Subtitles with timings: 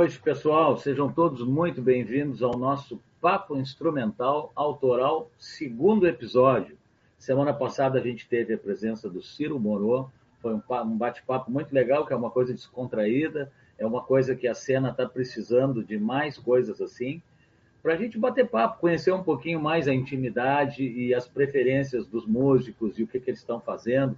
[0.00, 0.78] Noite, pessoal.
[0.78, 6.78] Sejam todos muito bem-vindos ao nosso Papo Instrumental Autoral, segundo episódio.
[7.18, 12.06] Semana passada a gente teve a presença do Ciro Moro, foi um bate-papo muito legal,
[12.06, 16.38] que é uma coisa descontraída, é uma coisa que a cena está precisando de mais
[16.38, 17.20] coisas assim,
[17.82, 22.24] para a gente bater papo, conhecer um pouquinho mais a intimidade e as preferências dos
[22.24, 24.16] músicos e o que, que eles estão fazendo,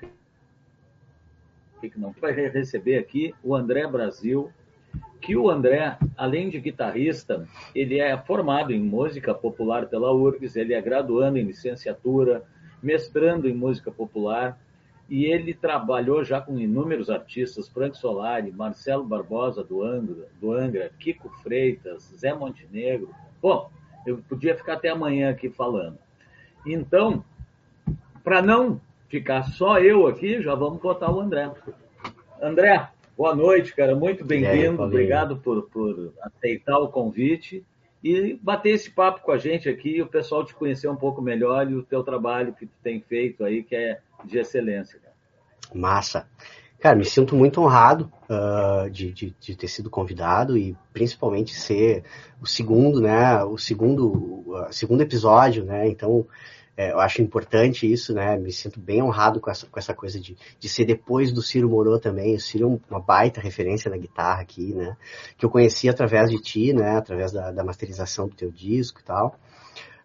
[1.76, 2.12] o que, que não.
[2.20, 4.48] Vai receber aqui o André Brasil,
[5.22, 10.74] que o André, além de guitarrista, ele é formado em música popular pela URGS, ele
[10.74, 12.42] é graduando em licenciatura,
[12.82, 14.58] mestrando em música popular,
[15.08, 20.90] e ele trabalhou já com inúmeros artistas, Frank Solari, Marcelo Barbosa do Angra, do Angra,
[20.98, 23.14] Kiko Freitas, Zé Montenegro.
[23.40, 23.70] Bom,
[24.04, 25.98] eu podia ficar até amanhã aqui falando.
[26.66, 27.24] Então,
[28.24, 31.48] para não ficar só eu aqui, já vamos botar o André.
[32.40, 33.94] André, boa noite, cara.
[33.94, 34.82] Muito bem-vindo.
[34.82, 37.64] Obrigado por, por aceitar o convite
[38.02, 41.70] e bater esse papo com a gente aqui, o pessoal te conhecer um pouco melhor
[41.70, 44.98] e o teu trabalho que tu tem feito aí, que é de excelência.
[44.98, 45.14] Cara.
[45.72, 46.26] Massa.
[46.80, 52.02] Cara, me sinto muito honrado uh, de, de, de, ter sido convidado e principalmente ser
[52.40, 56.26] o segundo, né, o segundo, uh, segundo episódio, né, então
[56.76, 58.36] é, eu acho importante isso, né?
[58.38, 61.68] Me sinto bem honrado com essa, com essa coisa de, de ser depois do Ciro
[61.68, 62.34] Morô também.
[62.34, 64.96] O Ciro é uma baita referência na guitarra aqui, né?
[65.36, 66.96] Que eu conheci através de ti, né?
[66.96, 69.38] Através da, da masterização do teu disco e tal.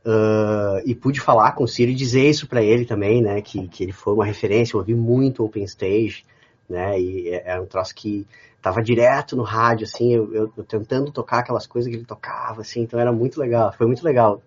[0.06, 3.42] Uh, e pude falar com o Ciro e dizer isso para ele também, né?
[3.42, 4.76] Que, que ele foi uma referência.
[4.76, 6.26] Eu ouvi muito Open Stage,
[6.70, 7.00] né?
[7.00, 8.28] E é, é um troço que
[8.68, 12.62] tava direto no rádio, assim, eu, eu, eu, tentando tocar aquelas coisas que ele tocava,
[12.62, 14.42] assim, então era muito legal, foi muito legal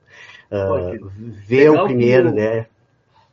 [0.51, 1.11] uh,
[1.47, 2.67] ver o primeiro, né?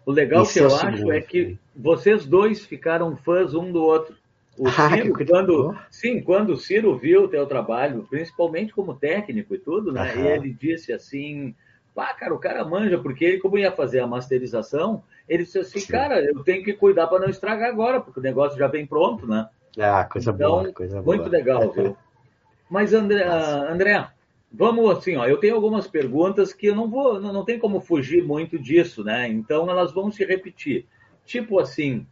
[0.06, 4.16] O legal que eu acho é que vocês dois ficaram fãs um do outro.
[4.58, 9.54] O ah, Ciro, quando, sim, quando o Ciro viu o teu trabalho, principalmente como técnico
[9.54, 10.16] e tudo, né?
[10.16, 11.54] E ele disse assim,
[11.94, 15.80] pá, cara, o cara manja, porque ele, como ia fazer a masterização, ele disse assim,
[15.80, 15.92] sim.
[15.92, 19.28] cara, eu tenho que cuidar para não estragar agora, porque o negócio já vem pronto,
[19.28, 19.50] né?
[19.78, 21.18] Ah, coisa então, boa, coisa boa.
[21.18, 21.96] Muito legal, viu?
[22.70, 24.10] Mas, André, André,
[24.52, 27.82] Vamos assim, ó, eu tenho algumas perguntas que eu não vou, não, não tem como
[27.82, 29.28] fugir muito disso, né?
[29.28, 30.86] Então elas vão se repetir.
[31.26, 32.08] Tipo assim,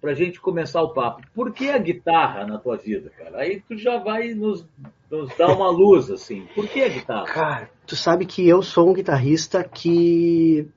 [0.00, 3.38] para a gente começar o papo, por que a guitarra na tua vida, cara?
[3.38, 4.66] Aí tu já vai nos,
[5.10, 6.46] nos dar uma luz, assim.
[6.54, 7.24] Por que a guitarra?
[7.24, 10.68] Cara, tu sabe que eu sou um guitarrista que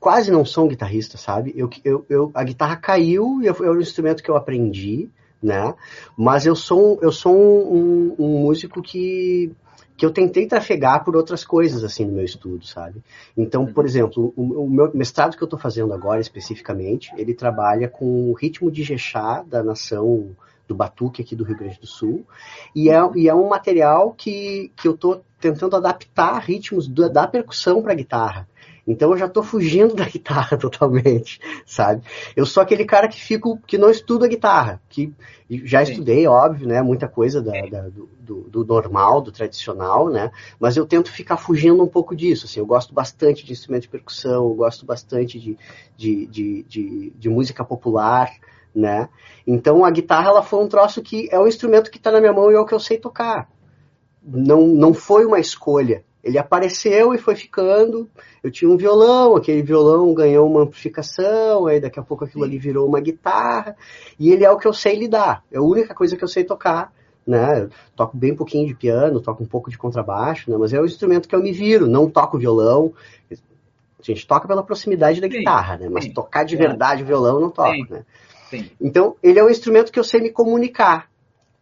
[0.00, 1.52] quase não sou um guitarrista, sabe?
[1.54, 5.10] Eu, eu, eu, a guitarra caiu e é um instrumento que eu aprendi,
[5.42, 5.74] né?
[6.16, 9.52] Mas eu sou, eu sou um, um, um músico que
[10.00, 13.04] que eu tentei trafegar por outras coisas, assim, no meu estudo, sabe?
[13.36, 17.86] Então, por exemplo, o, o meu mestrado que eu estou fazendo agora, especificamente, ele trabalha
[17.86, 20.34] com o ritmo de Jexá da nação
[20.70, 22.24] do Batuque aqui do Rio Grande do Sul,
[22.74, 27.26] e é, e é um material que, que eu estou tentando adaptar ritmos da, da
[27.26, 28.48] percussão para guitarra.
[28.86, 32.02] Então eu já estou fugindo da guitarra totalmente, sabe?
[32.36, 35.12] Eu sou aquele cara que fico, que não estuda guitarra, que
[35.64, 35.92] já Sim.
[35.92, 36.80] estudei, óbvio, né?
[36.80, 38.08] Muita coisa da, da, do,
[38.48, 40.30] do, normal, do tradicional, né?
[40.58, 42.46] Mas eu tento ficar fugindo um pouco disso.
[42.46, 45.58] Assim, eu gosto bastante de instrumento de percussão, eu gosto bastante de,
[45.96, 48.30] de, de, de, de música popular,
[48.74, 49.08] né?
[49.46, 52.32] Então a guitarra ela foi um troço que é um instrumento que está na minha
[52.32, 53.48] mão e é o que eu sei tocar.
[54.22, 58.08] Não, não foi uma escolha, ele apareceu e foi ficando.
[58.42, 62.58] Eu tinha um violão, aquele violão ganhou uma amplificação, aí daqui a pouco aquilo ali
[62.58, 63.74] virou uma guitarra.
[64.18, 65.42] E ele é o que eu sei lidar.
[65.50, 66.92] É a única coisa que eu sei tocar.
[67.26, 67.62] Né?
[67.62, 70.56] Eu toco bem pouquinho de piano, toco um pouco de contrabaixo, né?
[70.58, 71.86] mas é o instrumento que eu me viro.
[71.86, 72.92] Não toco violão.
[73.30, 75.88] A gente toca pela proximidade da sim, guitarra, né?
[75.90, 76.12] Mas sim.
[76.12, 77.86] tocar de verdade o violão eu não toco,
[78.50, 78.70] sim?
[78.80, 81.08] Então, ele é um instrumento que eu sei me comunicar.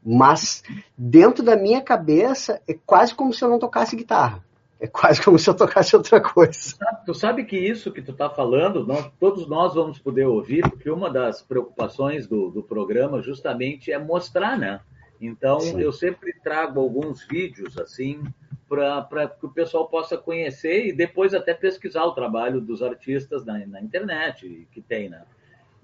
[0.05, 0.63] Mas
[0.97, 4.43] dentro da minha cabeça é quase como se eu não tocasse guitarra.
[4.81, 6.53] É quase como se eu tocasse outra coisa.
[6.53, 10.27] Tu sabe, tu sabe que isso que tu está falando, nós, todos nós vamos poder
[10.27, 14.81] ouvir, porque uma das preocupações do, do programa justamente é mostrar, né?
[15.21, 15.81] Então, Sim.
[15.81, 18.23] eu sempre trago alguns vídeos assim
[18.69, 23.67] para que o pessoal possa conhecer e depois até pesquisar o trabalho dos artistas na,
[23.67, 25.23] na internet que tem, né?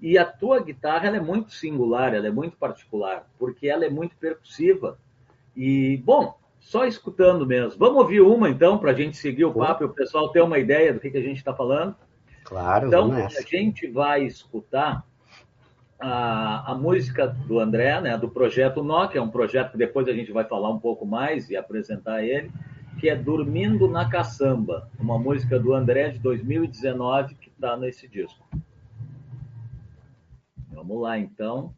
[0.05, 3.89] E a tua guitarra ela é muito singular, ela é muito particular, porque ela é
[3.89, 4.99] muito percussiva.
[5.57, 7.79] E, bom, só escutando mesmo.
[7.79, 10.59] Vamos ouvir uma, então, para a gente seguir o papo e o pessoal ter uma
[10.59, 11.95] ideia do que, que a gente está falando?
[12.43, 15.03] Claro, Então, a gente vai escutar
[15.99, 20.07] a, a música do André, né, do projeto Nó, que é um projeto que depois
[20.07, 22.51] a gente vai falar um pouco mais e apresentar ele,
[22.99, 28.45] que é Dormindo na Caçamba, uma música do André de 2019 que está nesse disco.
[30.87, 31.75] Vamos lá, então.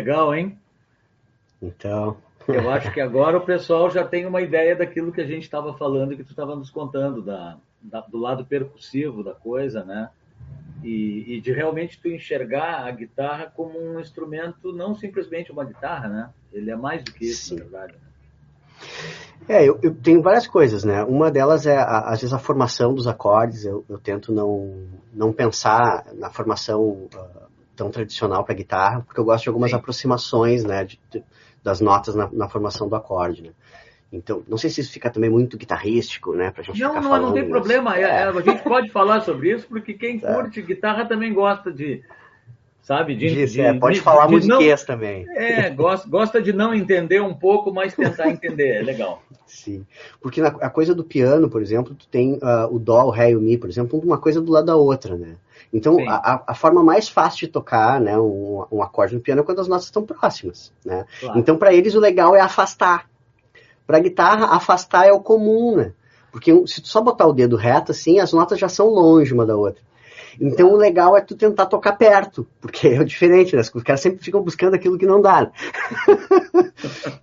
[0.00, 0.58] Legal, hein?
[1.60, 2.16] Então.
[2.48, 5.74] Eu acho que agora o pessoal já tem uma ideia daquilo que a gente estava
[5.74, 10.10] falando que tu estava nos contando, da, da, do lado percussivo da coisa, né?
[10.82, 16.08] E, e, de realmente tu enxergar a guitarra como um instrumento, não simplesmente uma guitarra,
[16.08, 16.30] né?
[16.50, 17.56] Ele é mais do que isso, Sim.
[17.56, 17.92] na verdade.
[17.92, 18.10] Né?
[19.46, 21.04] É, eu, eu, tenho várias coisas, né?
[21.04, 23.64] Uma delas é, a, às vezes, a formação dos acordes.
[23.64, 27.50] Eu, eu tento não, não pensar na formação uh,
[27.80, 29.76] tão tradicional para guitarra, porque eu gosto de algumas Sim.
[29.76, 30.84] aproximações, né?
[30.84, 31.24] De, de,
[31.64, 33.50] das notas na, na, formação do acorde, né?
[34.12, 36.50] Então, não sei se isso fica também muito guitarrístico, né?
[36.50, 37.96] Pra gente não, não, não tem problema.
[37.96, 38.24] É, é.
[38.24, 40.34] A gente pode falar sobre isso, porque quem é.
[40.34, 42.02] curte guitarra também gosta de,
[42.82, 43.14] sabe?
[43.14, 45.26] De, Diz, de, é, pode de, falar musiquês também.
[45.30, 49.22] É, gosta, gosta de não entender um pouco, mas tentar entender, é legal.
[49.46, 49.86] Sim,
[50.20, 53.30] porque na, a coisa do piano, por exemplo, tu tem uh, o dó, o ré
[53.30, 55.36] e o mi, por exemplo, uma coisa do lado da outra, né?
[55.72, 59.44] Então, a, a, forma mais fácil de tocar né, um, um, acorde no piano é
[59.44, 61.04] quando as notas estão próximas, né?
[61.20, 61.38] Claro.
[61.38, 63.08] Então, para eles, o legal é afastar.
[63.86, 65.92] Para a guitarra, afastar é o comum, né?
[66.32, 69.46] Porque se tu só botar o dedo reto, assim, as notas já são longe uma
[69.46, 69.82] da outra.
[70.40, 73.62] Então o legal é tu tentar tocar perto, porque é diferente, né?
[73.62, 75.42] Os caras sempre ficam buscando aquilo que não dá.
[75.42, 75.50] Né?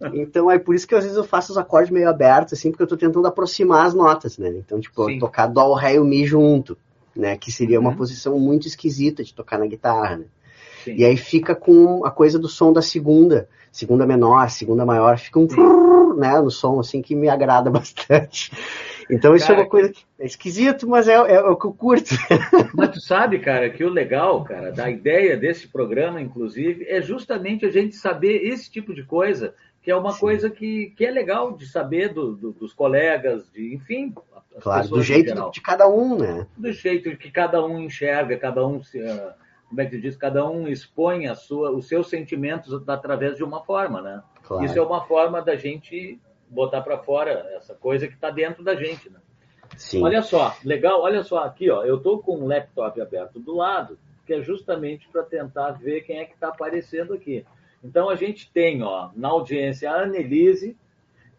[0.13, 2.83] então é por isso que às vezes eu faço os acordes meio abertos, assim, porque
[2.83, 4.49] eu estou tentando aproximar as notas, né?
[4.49, 6.77] Então, tipo, tocar dó, ré e mi junto,
[7.17, 7.37] né?
[7.37, 7.95] Que seria uma uhum.
[7.97, 10.25] posição muito esquisita de tocar na guitarra, né?
[10.85, 15.37] E aí fica com a coisa do som da segunda, segunda menor, segunda maior, fica
[15.37, 15.47] um
[16.17, 18.51] né, no som assim que me agrada bastante.
[19.09, 21.65] Então isso cara, é uma coisa que é esquisito, mas é, é, é, o que
[21.65, 22.13] eu curto.
[22.75, 27.65] Mas tu sabe, cara, que o legal, cara, da ideia desse programa, inclusive, é justamente
[27.65, 29.53] a gente saber esse tipo de coisa,
[29.87, 30.19] que é uma Sim.
[30.19, 34.13] coisa que, que é legal de saber do, do, dos colegas, de, enfim.
[34.59, 36.45] Claro, do jeito de cada um, né?
[36.57, 38.99] Do jeito que cada um enxerga, cada um se.
[38.99, 39.31] Uh,
[39.69, 40.17] como é que diz?
[40.17, 44.21] Cada um expõe a sua, os seus sentimentos através de uma forma, né?
[44.43, 44.65] Claro.
[44.65, 48.75] Isso é uma forma da gente botar para fora essa coisa que está dentro da
[48.75, 49.19] gente, né?
[49.77, 50.03] Sim.
[50.03, 53.97] Olha só, legal, olha só aqui, ó, eu estou com um laptop aberto do lado,
[54.25, 57.45] que é justamente para tentar ver quem é que está aparecendo aqui.
[57.87, 60.75] Então a gente tem, ó, na audiência a Annelise,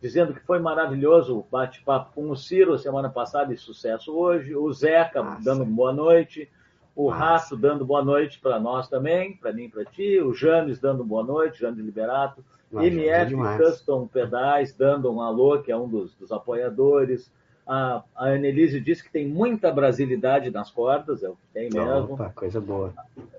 [0.00, 4.73] dizendo que foi maravilhoso o bate-papo com o Ciro semana passada e sucesso hoje, o
[4.73, 5.45] Zeca Nossa.
[5.45, 6.49] dando boa noite,
[6.97, 7.19] o Nossa.
[7.19, 11.05] Rato dando boa noite para nós também, para mim e para ti, o James dando
[11.05, 16.33] boa noite, James Liberato, MF Custom Pedais dando um alô, que é um dos, dos
[16.33, 17.31] apoiadores.
[17.67, 22.14] A, a Annelise disse que tem muita brasilidade nas cordas, é o que tem mesmo.
[22.14, 22.95] Opa, coisa boa.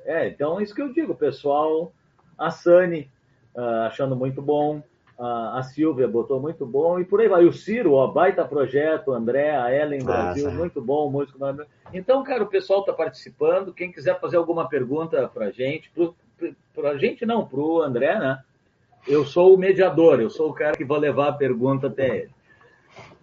[0.05, 1.91] É, então isso que eu digo, pessoal.
[2.39, 3.09] A Sani
[3.55, 4.81] uh, achando muito bom.
[5.17, 6.99] Uh, a Silvia botou muito bom.
[6.99, 7.45] E por aí vai.
[7.45, 9.11] O Ciro, ó, baita projeto.
[9.11, 10.57] André, a Ellen Brasil, Nossa.
[10.57, 11.11] muito bom.
[11.11, 11.37] Músico
[11.93, 13.73] Então, cara, o pessoal está participando.
[13.73, 15.91] Quem quiser fazer alguma pergunta para gente,
[16.73, 18.39] para a gente não, para o André, né?
[19.07, 22.31] Eu sou o mediador, eu sou o cara que vou levar a pergunta até ele.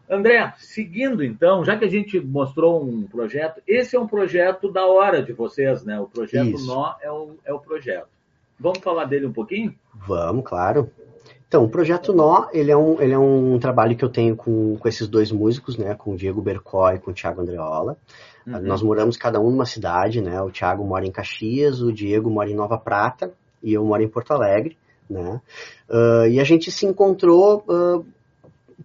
[0.09, 4.87] André, seguindo então, já que a gente mostrou um projeto, esse é um projeto da
[4.87, 5.99] hora de vocês, né?
[5.99, 6.67] O projeto Isso.
[6.67, 8.16] Nó é o, é o projeto.
[8.59, 9.75] Vamos falar dele um pouquinho?
[9.95, 10.91] Vamos, claro.
[11.49, 14.77] Então, o Projeto Nó, ele é um, ele é um trabalho que eu tenho com,
[14.77, 15.95] com esses dois músicos, né?
[15.95, 17.97] Com o Diego Bercó e com o Thiago Andreola.
[18.47, 18.61] Uhum.
[18.63, 20.41] Nós moramos cada um numa cidade, né?
[20.43, 23.33] O Thiago mora em Caxias, o Diego mora em Nova Prata
[23.63, 24.77] e eu moro em Porto Alegre
[25.09, 25.41] né?
[25.89, 28.07] Uh, e a gente se encontrou uh,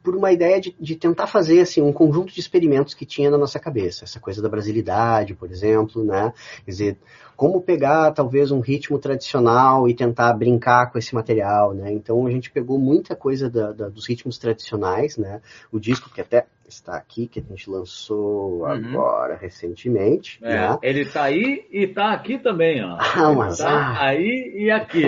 [0.03, 3.38] por uma ideia de, de, tentar fazer assim um conjunto de experimentos que tinha na
[3.38, 6.34] nossa cabeça, essa coisa da brasilidade, por exemplo, né?
[6.65, 6.98] Quer dizer,
[7.36, 11.91] como pegar talvez um ritmo tradicional e tentar brincar com esse material, né?
[11.91, 15.41] Então a gente pegou muita coisa da, da, dos ritmos tradicionais, né?
[15.72, 18.65] O disco que até está aqui, que a gente lançou uhum.
[18.65, 20.39] agora recentemente.
[20.41, 20.77] É, né?
[20.81, 22.98] Ele está aí e está aqui também, ó.
[23.00, 24.05] Ah, mas tá ah.
[24.08, 25.03] aí e aqui.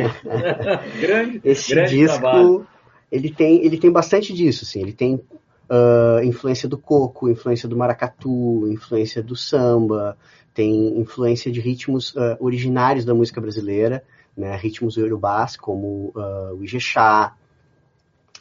[0.99, 2.67] grande, Esse grande disco, trabalho.
[3.13, 4.81] Ele tem, ele tem bastante disso, assim.
[4.81, 10.17] Ele tem uh, influência do coco, influência do maracatu, influência do samba,
[10.51, 14.03] tem influência de ritmos uh, originários da música brasileira,
[14.35, 14.55] né?
[14.55, 17.35] Ritmos urubás como uh, o Ijexá,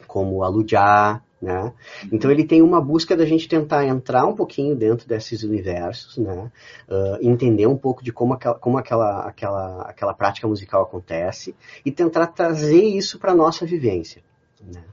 [0.07, 1.71] como o Alujá, né?
[2.11, 6.51] Então ele tem uma busca da gente tentar entrar um pouquinho dentro desses universos, né?
[6.89, 11.91] Uh, entender um pouco de como aquela, como aquela, aquela, aquela prática musical acontece e
[11.91, 14.23] tentar trazer isso para nossa vivência.
[14.71, 14.83] Né?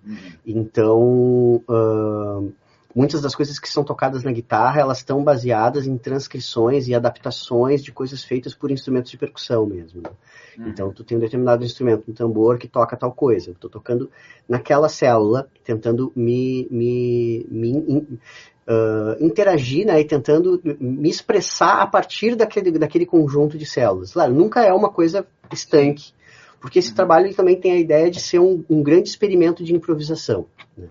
[0.47, 2.53] Então uh,
[2.95, 7.83] muitas das coisas que são tocadas na guitarra elas estão baseadas em transcrições e adaptações
[7.83, 10.03] de coisas feitas por instrumentos de percussão mesmo.
[10.03, 10.11] Né?
[10.59, 10.69] Uhum.
[10.69, 13.51] Então, tu tem um determinado instrumento, um tambor que toca tal coisa.
[13.51, 14.11] Eu tô tocando
[14.49, 18.19] naquela célula, tentando me, me, me
[18.71, 24.13] uh, interagir, né, e tentando me expressar a partir daquele, daquele conjunto de células.
[24.13, 26.13] Claro, nunca é uma coisa estanque,
[26.61, 26.95] Porque esse uhum.
[26.95, 30.47] trabalho ele também tem a ideia de ser um, um grande experimento de improvisação.
[30.77, 30.89] Né?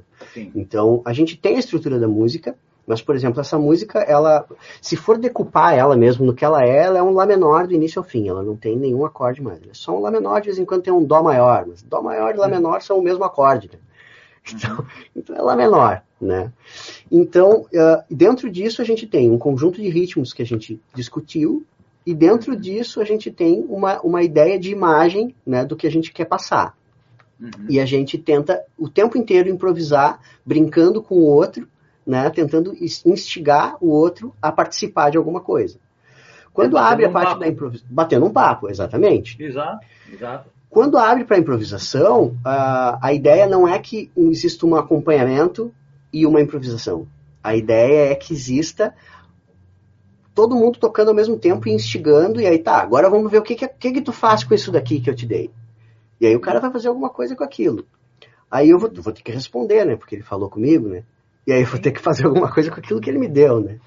[0.55, 2.55] Então, a gente tem a estrutura da música,
[2.89, 4.47] mas, por exemplo, essa música, ela,
[4.81, 7.73] se for decupar ela mesmo no que ela é, ela é um Lá menor do
[7.73, 8.27] início ao fim.
[8.27, 9.61] Ela não tem nenhum acorde mais.
[9.61, 11.67] é só um Lá menor, de vez em quando tem um Dó maior.
[11.67, 12.51] Mas Dó maior e Lá uhum.
[12.51, 13.69] menor são o mesmo acorde.
[13.71, 13.79] Né?
[14.51, 14.85] Então, uhum.
[15.15, 16.01] então é Lá menor.
[16.19, 16.51] Né?
[17.11, 17.67] Então,
[18.09, 21.63] dentro disso, a gente tem um conjunto de ritmos que a gente discutiu,
[22.09, 25.91] e dentro disso, a gente tem uma, uma ideia de imagem né, do que a
[25.91, 26.75] gente quer passar.
[27.39, 27.67] Uhum.
[27.69, 31.67] E a gente tenta o tempo inteiro improvisar, brincando com o outro,
[32.03, 32.73] né, tentando
[33.05, 35.77] instigar o outro a participar de alguma coisa.
[36.51, 37.39] Quando é, abre a parte papo.
[37.41, 37.87] da improvisação.
[37.91, 39.37] Batendo um papo, exatamente.
[39.39, 40.49] Exato, exato.
[40.67, 45.71] Quando abre para a improvisação, a, a ideia não é que exista um acompanhamento
[46.11, 47.07] e uma improvisação.
[47.43, 48.95] A ideia é que exista
[50.33, 53.43] todo mundo tocando ao mesmo tempo e instigando, e aí tá, agora vamos ver o
[53.43, 55.51] que, que, que, que tu faz com isso daqui que eu te dei.
[56.19, 57.85] E aí o cara vai fazer alguma coisa com aquilo.
[58.49, 59.95] Aí eu vou, vou ter que responder, né?
[59.95, 61.03] Porque ele falou comigo, né?
[61.45, 63.59] E aí eu vou ter que fazer alguma coisa com aquilo que ele me deu,
[63.59, 63.79] né?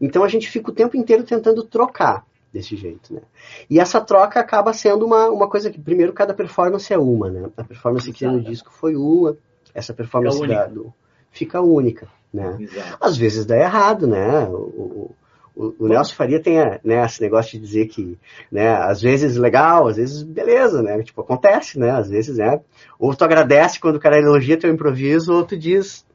[0.00, 3.20] Então a gente fica o tempo inteiro tentando trocar desse jeito, né?
[3.68, 7.50] E essa troca acaba sendo uma, uma coisa que, primeiro, cada performance é uma, né?
[7.56, 9.36] A performance que no disco foi uma,
[9.74, 10.92] essa performance da, do,
[11.30, 12.56] fica única, né?
[12.58, 12.96] Exato.
[13.00, 14.48] Às vezes dá errado, né?
[14.48, 15.10] O, o,
[15.58, 18.16] o Nelson Faria tem né, esse negócio de dizer que,
[18.50, 21.02] né, às vezes legal, às vezes beleza, né?
[21.02, 21.90] Tipo, acontece, né?
[21.90, 22.60] Às vezes, né?
[22.96, 26.06] Ou tu agradece quando o cara elogia teu improviso, ou tu diz,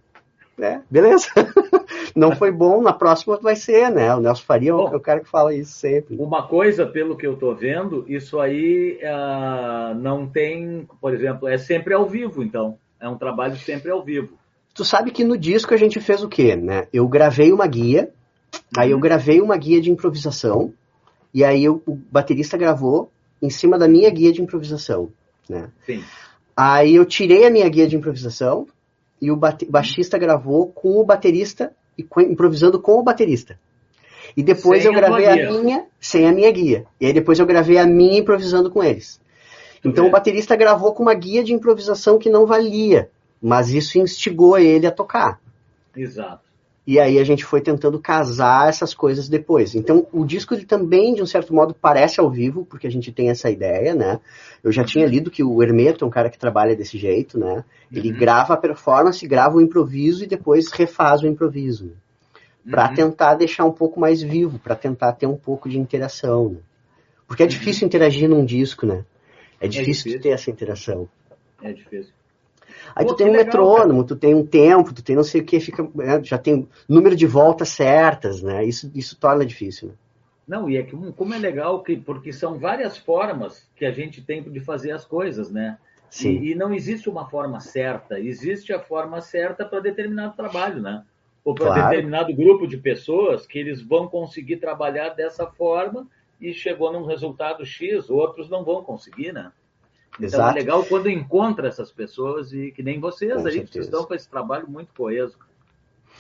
[0.58, 1.28] né, beleza.
[2.16, 4.16] não foi bom, na próxima vai ser, né?
[4.16, 6.16] O Nelson Faria é o cara que fala isso sempre.
[6.18, 11.58] Uma coisa, pelo que eu tô vendo, isso aí uh, não tem, por exemplo, é
[11.58, 12.78] sempre ao vivo, então.
[12.98, 14.38] É um trabalho sempre ao vivo.
[14.74, 16.88] Tu sabe que no disco a gente fez o quê, né?
[16.94, 18.10] Eu gravei uma guia
[18.78, 20.74] Aí eu gravei uma guia de improvisação,
[21.34, 25.10] e aí eu, o baterista gravou em cima da minha guia de improvisação,
[25.50, 25.70] né?
[25.86, 26.04] Sim.
[26.56, 28.68] Aí eu tirei a minha guia de improvisação
[29.22, 33.60] e o baixista gravou com o baterista, improvisando com o baterista.
[34.36, 36.86] E depois sem eu gravei a, a, minha, sem a minha guia.
[37.00, 39.20] E aí depois eu gravei a minha improvisando com eles.
[39.84, 40.08] Então é.
[40.08, 43.10] o baterista gravou com uma guia de improvisação que não valia,
[43.42, 45.40] mas isso instigou ele a tocar.
[45.96, 46.44] Exato.
[46.86, 49.74] E aí a gente foi tentando casar essas coisas depois.
[49.74, 53.12] Então o disco ele também, de um certo modo, parece ao vivo, porque a gente
[53.12, 54.20] tem essa ideia, né?
[54.62, 57.64] Eu já tinha lido que o Hermeto é um cara que trabalha desse jeito, né?
[57.92, 58.20] Ele uhum.
[58.20, 61.94] grava a performance, grava o improviso e depois refaz o improviso.
[62.70, 62.96] Para uhum.
[62.96, 66.50] tentar deixar um pouco mais vivo, para tentar ter um pouco de interação.
[66.50, 66.60] Né?
[67.28, 67.50] Porque é uhum.
[67.50, 69.06] difícil interagir num disco, né?
[69.60, 70.22] É difícil, é difícil.
[70.22, 71.08] ter essa interação.
[71.62, 72.12] É difícil.
[72.96, 74.08] Aí Pô, tu tem um legal, metrônomo, cara.
[74.08, 77.16] tu tem um tempo, tu tem não sei o que, fica, né, já tem número
[77.16, 78.64] de voltas certas, né?
[78.64, 79.90] Isso, isso torna difícil.
[79.90, 79.94] Né?
[80.48, 84.22] Não, e é que como é legal que porque são várias formas que a gente
[84.22, 85.78] tem de fazer as coisas, né?
[86.10, 86.38] Sim.
[86.38, 91.04] E, e não existe uma forma certa, existe a forma certa para determinado trabalho, né?
[91.44, 91.90] Ou para claro.
[91.90, 96.08] determinado grupo de pessoas que eles vão conseguir trabalhar dessa forma
[96.40, 99.52] e chegou num resultado X, outros não vão conseguir, né?
[100.16, 100.58] Então Exato.
[100.58, 104.14] é legal quando encontra essas pessoas e que nem vocês Com aí, que estão com
[104.14, 105.36] esse trabalho muito coeso.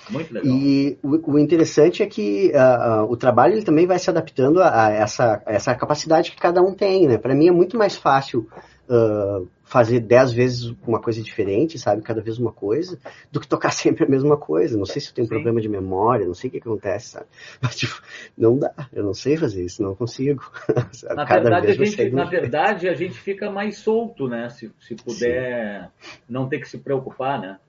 [0.09, 0.51] Muito legal.
[0.51, 4.61] E o, o interessante é que uh, uh, o trabalho ele também vai se adaptando
[4.61, 7.17] a, a, essa, a essa capacidade que cada um tem, né?
[7.17, 8.47] Para mim é muito mais fácil
[8.89, 12.01] uh, fazer dez vezes uma coisa diferente, sabe?
[12.01, 12.99] Cada vez uma coisa,
[13.31, 14.77] do que tocar sempre a mesma coisa.
[14.77, 15.33] Não sei se eu tenho Sim.
[15.33, 17.25] problema de memória, não sei o que acontece, sabe?
[17.61, 18.01] Mas, tipo,
[18.37, 20.43] não dá, eu não sei fazer isso, não consigo.
[21.15, 24.49] Na, verdade, a gente, na verdade, a gente fica mais solto, né?
[24.49, 26.19] Se, se puder Sim.
[26.29, 27.59] não ter que se preocupar, né?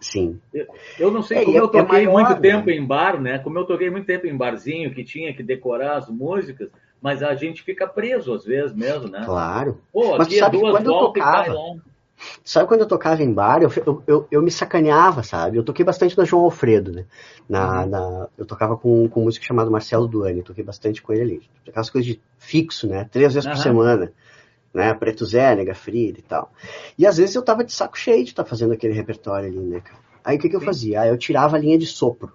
[0.00, 0.38] Sim.
[0.54, 0.66] Eu,
[0.98, 2.40] eu não sei é, como eu é toquei é maior, muito né?
[2.40, 3.38] tempo em bar, né?
[3.38, 7.34] Como eu toquei muito tempo em barzinho, que tinha que decorar as músicas, mas a
[7.34, 9.22] gente fica preso às vezes mesmo, né?
[9.24, 9.80] Claro.
[9.92, 11.80] Pô, mas aqui é duas quando voltas eu tocava,
[12.44, 15.56] Sabe quando eu tocava em bar, eu, eu, eu, eu, me sacaneava, sabe?
[15.56, 17.04] Eu toquei bastante na João Alfredo, né?
[17.48, 17.88] Na, uhum.
[17.88, 21.42] na, eu tocava com, com um músico chamado Marcelo Duane, toquei bastante com ele ali.
[21.68, 23.08] Aquelas coisas de fixo, né?
[23.10, 23.54] Três vezes uhum.
[23.54, 24.12] por semana.
[24.74, 24.92] Né?
[24.94, 26.52] Preto Zé, Nega Frida e tal.
[26.98, 29.58] E às vezes eu tava de saco cheio de estar tá fazendo aquele repertório ali,
[29.58, 29.98] né, cara?
[30.24, 31.00] Aí o que, que eu fazia?
[31.00, 32.32] Aí eu tirava a linha de sopro.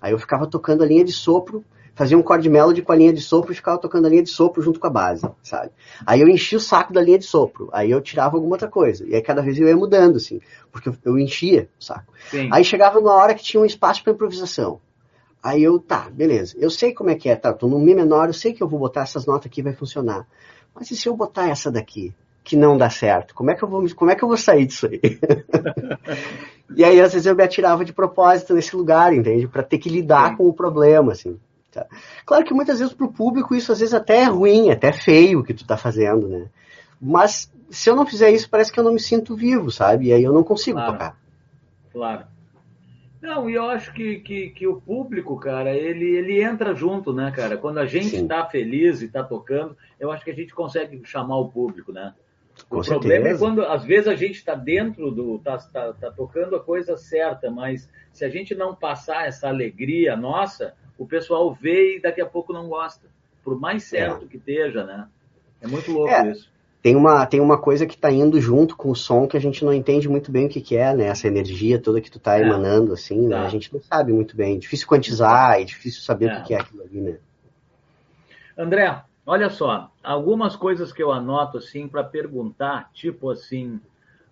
[0.00, 1.64] Aí eu ficava tocando a linha de sopro
[1.96, 4.28] fazia um chord melody com a linha de sopro e ficava tocando a linha de
[4.28, 5.70] sopro junto com a base, sabe?
[6.04, 9.04] Aí eu enchia o saco da linha de sopro, aí eu tirava alguma outra coisa.
[9.08, 10.38] E aí cada vez eu ia mudando, assim,
[10.70, 12.12] porque eu enchia o saco.
[12.30, 12.50] Sim.
[12.52, 14.78] Aí chegava uma hora que tinha um espaço para improvisação.
[15.42, 16.54] Aí eu, tá, beleza.
[16.58, 17.52] Eu sei como é que é, tá?
[17.52, 20.26] tô no Mi menor, eu sei que eu vou botar essas notas aqui vai funcionar.
[20.74, 22.14] Mas e se eu botar essa daqui?
[22.44, 23.34] Que não dá certo.
[23.34, 25.00] Como é que eu vou, como é que eu vou sair disso aí?
[26.76, 29.48] e aí, às vezes, eu me atirava de propósito nesse lugar, entende?
[29.48, 30.36] para ter que lidar Sim.
[30.36, 31.38] com o problema, assim.
[31.76, 31.86] Tá?
[32.24, 35.40] Claro que muitas vezes para o público isso às vezes até é ruim, até feio
[35.40, 36.46] o que tu está fazendo, né?
[36.98, 40.06] Mas se eu não fizer isso, parece que eu não me sinto vivo, sabe?
[40.06, 40.92] E aí eu não consigo claro.
[40.92, 41.18] tocar.
[41.92, 42.24] Claro.
[43.20, 47.30] Não, e eu acho que, que, que, o público, cara, ele, ele entra junto, né,
[47.34, 47.58] cara?
[47.58, 51.36] Quando a gente está feliz e está tocando, eu acho que a gente consegue chamar
[51.36, 52.14] o público, né?
[52.68, 53.00] Com o certeza.
[53.00, 55.38] problema é quando, às vezes, a gente está dentro do.
[55.40, 60.16] Tá, tá, tá, tocando a coisa certa, mas se a gente não passar essa alegria
[60.16, 63.06] nossa, o pessoal vê e daqui a pouco não gosta.
[63.44, 64.28] Por mais certo é.
[64.28, 65.06] que esteja, né?
[65.60, 66.30] É muito louco é.
[66.30, 66.50] isso.
[66.82, 69.64] Tem uma, tem uma coisa que está indo junto com o som que a gente
[69.64, 71.06] não entende muito bem o que, que é, né?
[71.06, 73.36] Essa energia toda que tu tá emanando, assim, né?
[73.36, 74.56] A gente não sabe muito bem.
[74.56, 77.18] É difícil quantizar, é difícil saber o que, que é aquilo ali, né?
[78.56, 83.80] André, Olha só, algumas coisas que eu anoto assim para perguntar, tipo assim,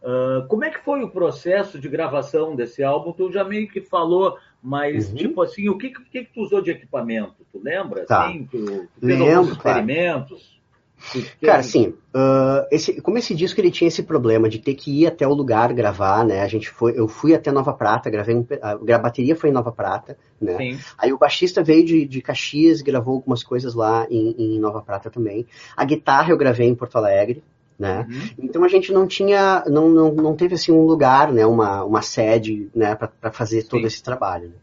[0.01, 3.13] uh, como é que foi o processo de gravação desse álbum?
[3.13, 5.17] Tu já meio que falou, mas uhum.
[5.17, 7.35] tipo assim, o que, que, que tu usou de equipamento?
[7.53, 8.07] Tu lembra?
[8.07, 8.29] Tá.
[8.29, 10.55] Assim, tu, tu fez Lembro, experimentos?
[11.43, 11.89] Cara, sim.
[12.15, 15.35] Uh, esse, como esse disco ele tinha esse problema de ter que ir até o
[15.35, 16.41] lugar gravar, né?
[16.41, 20.17] A gente foi, eu fui até Nova Prata, gravei a, bateria foi em Nova Prata,
[20.41, 20.57] né?
[20.57, 20.79] Sim.
[20.97, 25.11] Aí o baixista veio de, de Caxias, gravou algumas coisas lá em, em Nova Prata
[25.11, 25.47] também.
[25.77, 27.45] A guitarra eu gravei em Porto Alegre,
[27.79, 28.07] né?
[28.09, 28.45] Uhum.
[28.45, 31.45] Então a gente não tinha, não, não, não teve assim um lugar, né?
[31.45, 32.95] Uma, uma sede, né?
[32.95, 33.87] Para fazer todo Sim.
[33.87, 34.49] esse trabalho.
[34.49, 34.55] Né?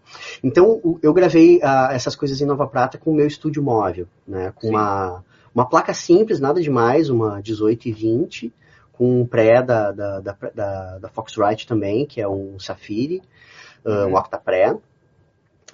[0.44, 4.52] Então eu gravei uh, essas coisas em Nova Prata com o meu estúdio móvel, né?
[4.56, 4.70] Com Sim.
[4.70, 8.54] uma uma placa simples, nada demais, uma 18 e 20,
[8.94, 13.22] com um pré da, da, da, da, da Foxrite também, que é um Safiri,
[13.86, 14.76] uh, um Octa Pré.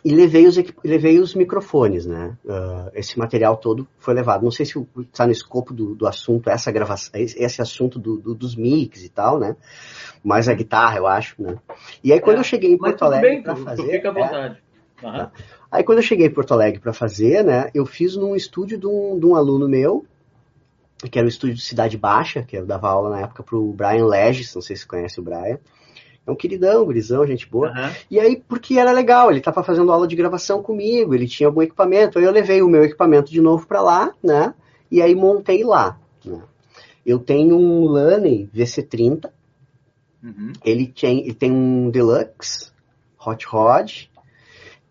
[0.08, 2.38] E levei os, levei os microfones, né?
[2.46, 4.42] Uh, esse material todo foi levado.
[4.42, 8.34] Não sei se está no escopo do, do assunto, essa gravação, esse assunto do, do,
[8.34, 9.58] dos mix e tal, né?
[10.24, 11.58] Mas a guitarra, eu acho, né?
[12.02, 13.84] E aí quando É, eu cheguei em Porto Alegre para fazer...
[13.84, 14.58] fica à é, vontade.
[15.04, 15.32] Aham.
[15.70, 18.88] Aí quando eu cheguei em Porto Alegre para fazer, né, eu fiz num estúdio de
[18.88, 20.06] um, de um aluno meu,
[21.12, 24.06] que era o estúdio de Cidade Baixa, que eu dava aula na época pro Brian
[24.06, 25.60] Legis, não sei se você conhece o Brian.
[26.28, 27.70] É um queridão, gurizão, gente boa.
[27.70, 27.92] Aham.
[28.12, 31.62] E aí, porque era legal, ele tava fazendo aula de gravação comigo, ele tinha algum
[31.62, 34.54] equipamento, aí eu levei o meu equipamento de novo para lá, né,
[34.92, 35.98] e aí montei lá.
[36.26, 36.42] né.
[37.06, 39.30] Eu tenho um Laney VC30,
[40.22, 40.52] Uhum.
[40.66, 42.72] ele tem, ele tem um Deluxe
[43.26, 44.08] Hot Rod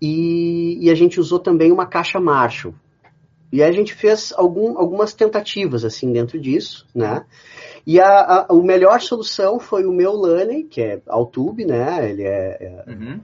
[0.00, 2.72] e, e a gente usou também uma caixa Marshall.
[3.52, 7.24] E a gente fez algum, algumas tentativas assim dentro disso, né?
[7.86, 12.10] E a, a, a melhor solução foi o meu Laney, que é Altube, né?
[12.10, 13.20] Ele é, é Uhum.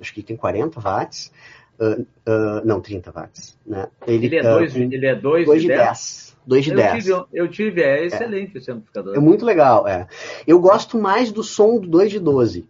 [0.00, 1.30] acho que tem 40 watts,
[1.78, 3.88] ah, ah, não 30 watts, né?
[4.06, 5.84] Ele, Ele é ah, 2 com ele é dois dois de de 10?
[5.84, 6.36] 10.
[6.46, 7.04] 2 de Eu 10.
[7.04, 9.14] tive, eu tive, é excelente esse amplificador.
[9.16, 10.06] É muito legal, é.
[10.46, 12.66] Eu gosto mais do som do 2 de 12.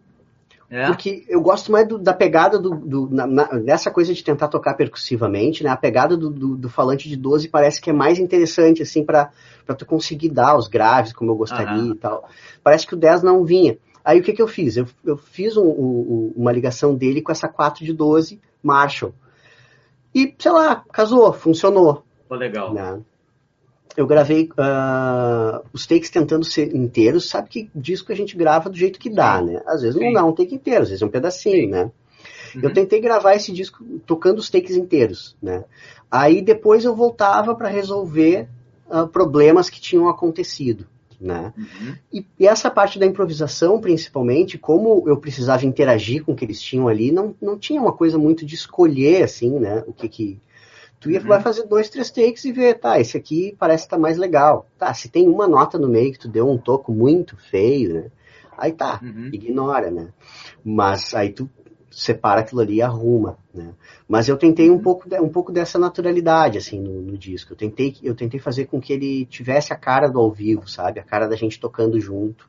[0.68, 0.86] É?
[0.86, 2.70] Porque eu gosto mais do- da pegada do.
[2.74, 5.70] do- na- na- nessa coisa de tentar tocar percussivamente, né?
[5.70, 9.30] A pegada do, do- do falante de 12 parece que é mais interessante, assim, pra
[9.64, 11.92] pra tu conseguir dar os graves como eu gostaria Aham.
[11.92, 12.28] e tal.
[12.62, 13.76] Parece que o 10 não vinha.
[14.04, 14.76] Aí o que, que eu fiz?
[14.76, 19.12] Eu, eu fiz um- um- uma ligação dele com essa 4 de 12 Marshall.
[20.14, 22.04] E, sei lá, casou, funcionou.
[22.28, 22.72] Foi legal.
[22.72, 23.00] né?
[23.96, 27.28] Eu gravei ah, os takes tentando ser inteiros.
[27.28, 29.62] Sabe que disco a gente grava do jeito que dá, né?
[29.66, 30.12] Às vezes não Sim.
[30.12, 31.70] dá um take inteiro, às vezes é um pedacinho, Sim.
[31.70, 31.90] né?
[32.54, 32.62] Uhum.
[32.62, 35.64] Eu tentei gravar esse disco tocando os takes inteiros, né?
[36.10, 38.48] Aí depois eu voltava para resolver
[38.88, 40.86] ah, problemas que tinham acontecido,
[41.20, 41.52] né?
[41.56, 41.94] Uhum.
[42.12, 46.60] E, e essa parte da improvisação, principalmente, como eu precisava interagir com o que eles
[46.60, 49.82] tinham ali, não, não tinha uma coisa muito de escolher, assim, né?
[49.86, 50.40] O que que...
[51.00, 51.26] Tu ia, Uhum.
[51.26, 54.66] vai fazer dois, três takes e ver, tá, esse aqui parece estar mais legal.
[54.78, 58.10] Tá, se tem uma nota no meio que tu deu um toco muito feio, né?
[58.56, 59.28] Aí tá, Uhum.
[59.32, 60.08] ignora, né?
[60.64, 61.48] Mas aí tu
[61.90, 63.72] separa aquilo ali e arruma, né?
[64.08, 64.82] Mas eu tentei um Uhum.
[64.82, 67.52] pouco, de- um pouco dessa naturalidade, assim, no, no disco.
[67.52, 71.00] Eu tentei, eu tentei fazer com que ele tivesse a cara do ao vivo, sabe?
[71.00, 72.48] A cara da gente tocando junto.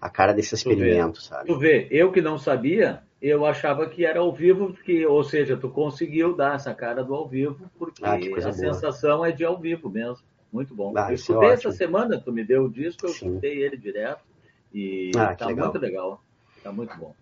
[0.00, 1.46] A cara desse Tu experimento, sabe?
[1.46, 5.56] Tu vê, eu que não sabia, eu achava que era ao vivo, que, ou seja,
[5.56, 8.52] tu conseguiu dar essa cara do ao vivo, porque Ah, a boa.
[8.52, 10.24] sensação é de ao vivo mesmo.
[10.52, 10.92] Muito bom.
[10.96, 11.52] Ah, eu é escutei ótimo.
[11.52, 13.28] essa semana, tu me deu o disco, eu Sim.
[13.28, 14.22] escutei ele direto.
[14.72, 15.68] E Ah, tá legal.
[15.68, 16.22] muito legal.
[16.62, 17.14] Tá muito bom.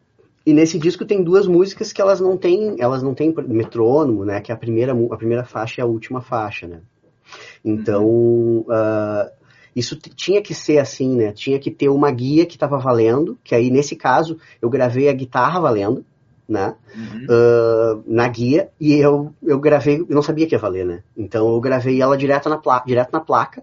[0.47, 4.41] E nesse disco tem duas músicas que elas não têm, elas não têm metrônomo, né?
[4.41, 6.81] Que a primeira, a primeira faixa é a última faixa, né?
[7.65, 9.31] Então, ah,
[9.79, 11.33] isso tinha que ser assim, né?
[11.33, 15.13] Tinha que ter uma guia que estava valendo, que aí nesse caso eu gravei a
[15.13, 16.05] guitarra valendo,
[16.49, 16.75] né?
[16.95, 17.27] Uhum.
[17.31, 21.03] ah, na guia e eu, eu gravei, eu não sabia que ia valer, né?
[21.17, 23.63] Então eu gravei ela direto na, pla direto na placa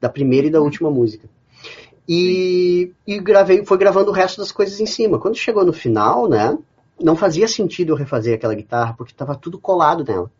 [0.00, 1.28] da primeira e da última música.
[2.08, 5.18] E, e gravei, foi gravando o resto das coisas em cima.
[5.18, 6.58] Quando chegou no final, né?
[7.00, 10.30] Não fazia sentido eu refazer aquela guitarra porque estava tudo colado nela.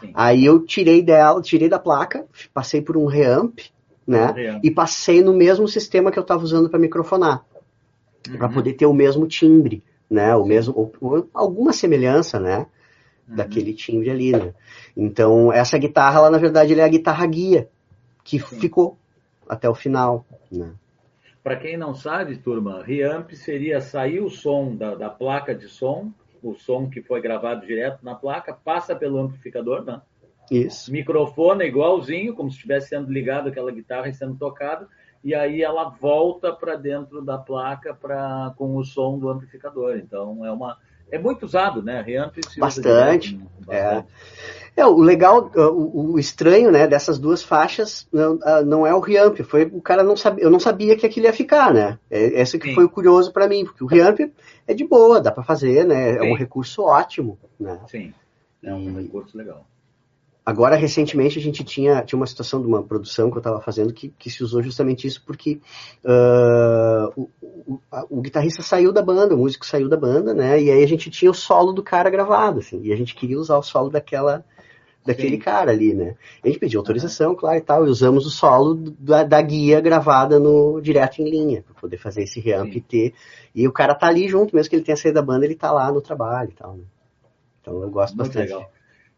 [0.00, 0.10] Sim.
[0.14, 3.60] Aí eu tirei dela, tirei da placa, passei por um reamp,
[4.06, 4.32] né?
[4.32, 4.64] Reamp.
[4.64, 7.44] E passei no mesmo sistema que eu estava usando para microfonar,
[8.36, 8.52] para Uhum.
[8.54, 10.34] poder ter o mesmo timbre, né?
[10.34, 12.66] O mesmo, ou- ou alguma semelhança, né?
[13.28, 13.36] Uhum.
[13.36, 14.52] Daquele timbre ali, né?
[14.96, 17.68] Então essa guitarra, ela, na verdade, ela é a guitarra guia
[18.24, 18.98] que ficou
[19.48, 20.72] até o final, né?
[21.42, 26.12] Para quem não sabe, turma, reamp seria sair o som da, da placa de som,
[26.42, 30.00] o som que foi gravado direto na placa, passa pelo amplificador, né?
[30.50, 30.90] Isso.
[30.90, 34.88] microfone igualzinho, como se estivesse sendo ligado aquela guitarra e sendo tocada,
[35.22, 39.96] e aí ela volta para dentro da placa pra, com o som do amplificador.
[39.96, 40.76] Então é uma
[41.12, 42.00] é muito usado, né?
[42.02, 44.08] Reamp se usa Bastante, direto, bastante.
[44.76, 49.00] É, o legal, o, o estranho, né, dessas duas faixas não, ah, não é o
[49.00, 51.98] reamp, foi o cara não sabia, eu não sabia que aquilo ia ficar, né?
[52.08, 52.74] É, esse que Sim.
[52.74, 54.20] foi o curioso para mim, porque o reamp
[54.66, 56.12] é de boa, dá para fazer, né?
[56.16, 56.30] É Sim.
[56.30, 57.80] um recurso ótimo, né?
[57.88, 58.14] Sim,
[58.62, 59.66] é um E- recurso legal.
[60.50, 63.92] Agora, recentemente, a gente tinha, tinha uma situação de uma produção que eu estava fazendo
[63.92, 65.60] que, que se usou justamente isso porque
[66.04, 70.60] ah, o, o, a- o guitarrista saiu da banda, o músico saiu da banda, né?
[70.60, 73.38] E aí a gente tinha o solo do cara gravado, assim, e a gente queria
[73.38, 74.44] usar o solo daquela,
[75.06, 75.38] daquele Sim.
[75.38, 76.16] cara ali, né?
[76.42, 80.40] A gente pediu autorização, claro, e tal, e usamos o solo da, da guia gravada
[80.40, 82.78] no direto em linha, para poder fazer esse reamp Sim.
[82.78, 83.14] e ter.
[83.54, 85.70] E o cara tá ali junto, mesmo que ele tenha saído da banda, ele tá
[85.70, 86.84] lá no trabalho e tal, né?
[87.60, 88.52] Então eu gosto Muito bastante.
[88.52, 88.68] legal.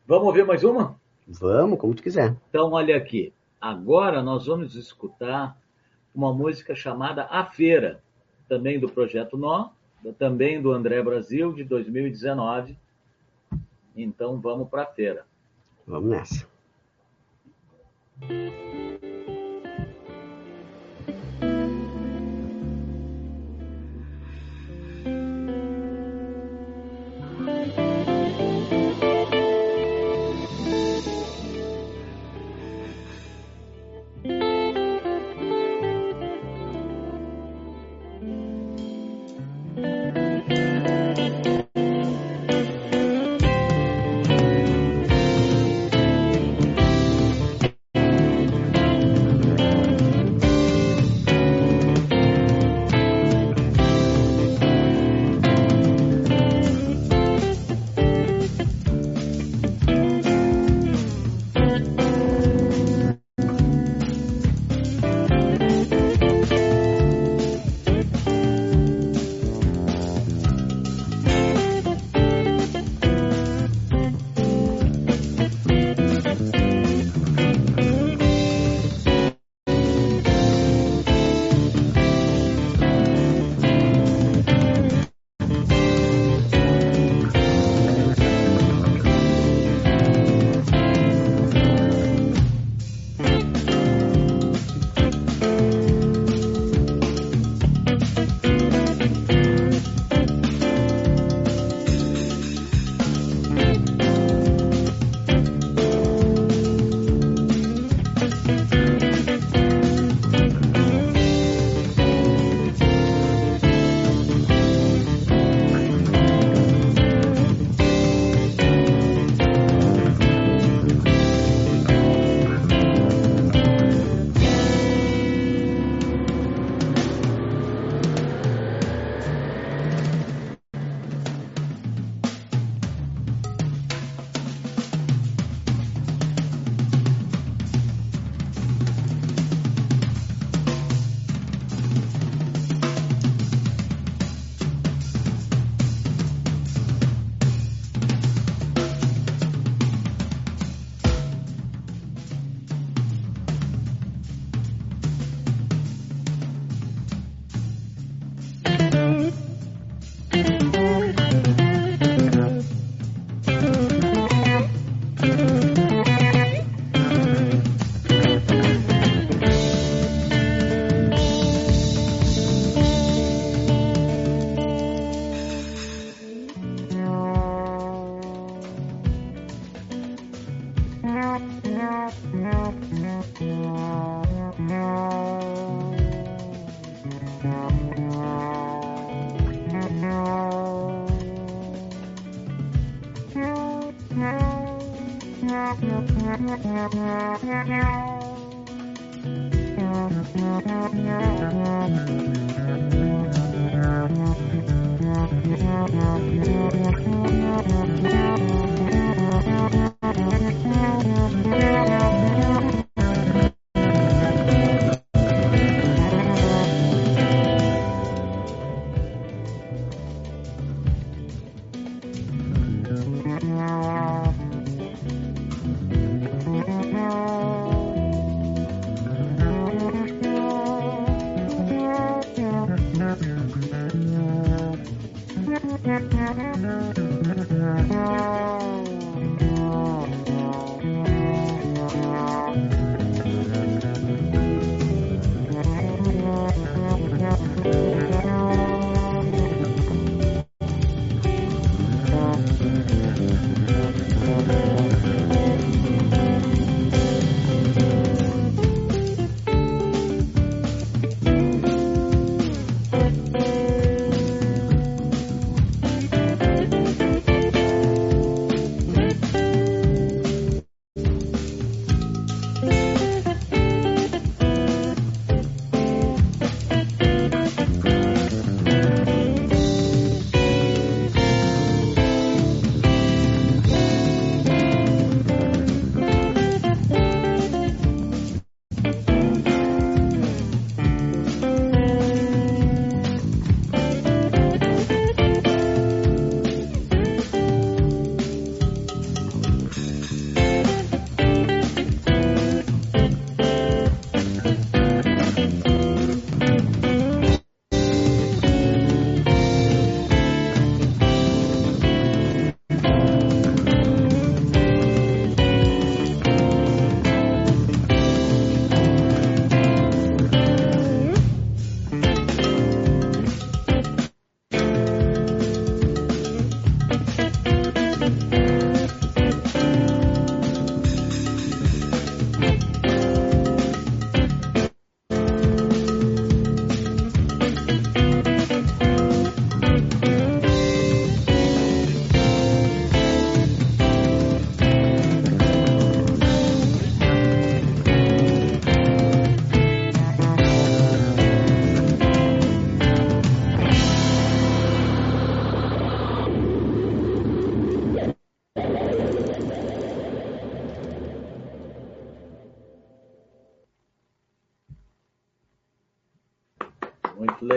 [0.07, 1.01] Vamos ouvir mais uma?
[1.27, 2.37] Vamos, como tu quiser.
[2.49, 3.33] Então, olha aqui.
[3.61, 5.57] Agora nós vamos escutar
[6.15, 8.03] uma música chamada A Feira,
[8.49, 9.71] também do Projeto Nó,
[10.19, 12.77] também do André Brasil, de 2019.
[13.97, 15.27] Então, vamos para a feira.
[15.87, 16.47] Vamos nessa.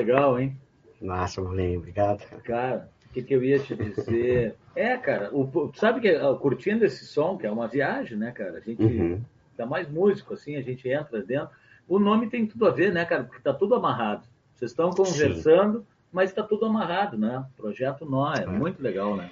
[0.05, 0.55] Legal, hein?
[1.01, 2.23] Massa, Marlene, obrigado.
[2.43, 4.55] Cara, o que, que, eu ia te dizer?
[4.75, 8.57] é, cara, o, sabe que curtindo esse som, que é uma viagem, né, cara?
[8.57, 9.21] A gente uhum.
[9.57, 11.49] dá mais músico, assim, a gente entra dentro.
[11.87, 13.23] O nome tem tudo a ver, né, cara?
[13.23, 14.27] Porque tá tudo amarrado.
[14.53, 15.85] Vocês estão conversando, Sim.
[16.11, 17.45] mas tá tudo amarrado, né?
[17.57, 19.29] Projeto Nó, é, é muito legal, né?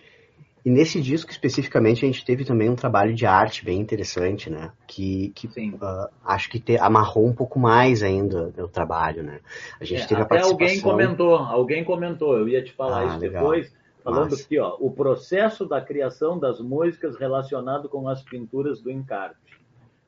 [0.66, 4.72] E nesse disco especificamente a gente teve também um trabalho de arte bem interessante, né?
[4.88, 9.42] Que, que uh, acho que te, amarrou um pouco mais ainda o trabalho, né?
[9.80, 10.66] A gente é, teve a participação...
[10.66, 13.44] alguém comentou, alguém comentou, eu ia te falar ah, isso legal.
[13.44, 14.44] depois, falando Nossa.
[14.44, 19.38] aqui, ó, o processo da criação das músicas relacionado com as pinturas do encarte.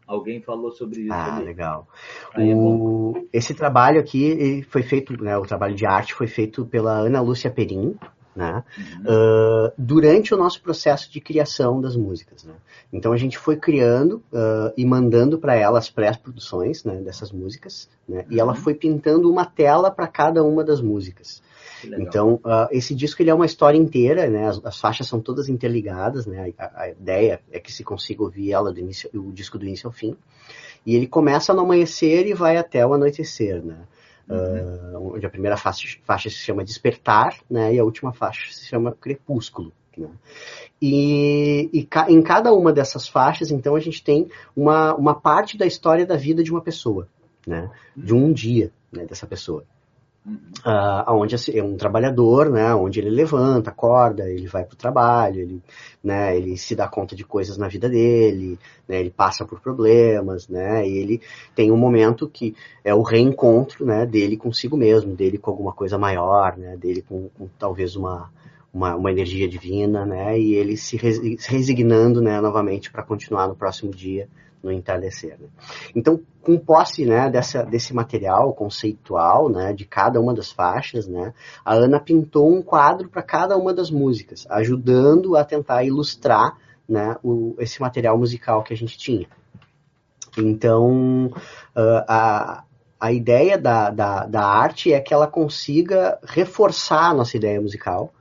[0.07, 1.13] Alguém falou sobre isso.
[1.13, 1.45] Ah, ali.
[1.45, 1.87] legal.
[2.33, 3.27] Aí o...
[3.33, 7.19] é Esse trabalho aqui foi feito, né, o trabalho de arte foi feito pela Ana
[7.21, 7.97] Lúcia Perim,
[8.35, 8.63] né?
[8.77, 9.03] Uhum.
[9.03, 12.43] Uh, durante o nosso processo de criação das músicas.
[12.43, 12.53] Né?
[12.91, 17.89] Então a gente foi criando uh, e mandando para ela as pré-produções né, dessas músicas,
[18.07, 18.19] né?
[18.19, 18.25] Uhum.
[18.29, 18.59] e ela uhum.
[18.59, 21.41] foi pintando uma tela para cada uma das músicas.
[21.99, 24.47] Então uh, esse disco ele é uma história inteira, né?
[24.47, 26.51] As, as faixas são todas interligadas, né?
[26.57, 29.87] A, a, ideia é que se consiga ouvir ela do início, o disco do início
[29.87, 30.15] ao fim.
[30.85, 33.77] E ele começa no amanhecer e vai até o anoitecer, né?
[34.27, 34.95] Uhum.
[34.95, 38.65] Uh, onde a primeira faixa, faixa, se chama Despertar, né, e a última faixa se
[38.65, 39.71] chama Crepúsculo.
[39.95, 40.09] Né?
[40.81, 45.57] E, e ca, em cada uma dessas faixas, então, a gente tem uma, uma parte
[45.57, 47.07] da história da vida de uma pessoa,
[47.45, 49.63] né, de um dia né, dessa pessoa
[50.25, 55.39] uh, onde é um trabalhador, né, onde ele levanta, acorda, ele vai para o trabalho,
[55.39, 55.61] ele,
[56.03, 58.57] né, ele se dá conta de coisas na vida dele,
[58.87, 61.21] né, ele passa por problemas, né, e ele
[61.53, 65.97] tem um momento que é o reencontro, né, dele consigo mesmo, dele com alguma coisa
[65.97, 68.31] maior, né, dele com, com talvez uma,
[68.75, 73.89] uma, uma, energia divina, né, e ele se resignando, né, novamente para continuar no próximo
[73.89, 74.27] dia,
[74.61, 75.37] no entardecer.
[75.39, 75.47] Né?
[75.95, 81.33] Então, com posse né, dessa, desse material conceitual né, de cada uma das faixas, né,
[81.63, 86.57] a Ana pintou um quadro para cada uma das músicas, ajudando a tentar ilustrar
[86.87, 89.27] né, o, esse material musical que a gente tinha.
[90.37, 92.65] Então, uh, a,
[92.99, 98.13] a ideia da, da, da arte é que ela consiga reforçar a nossa ideia musical,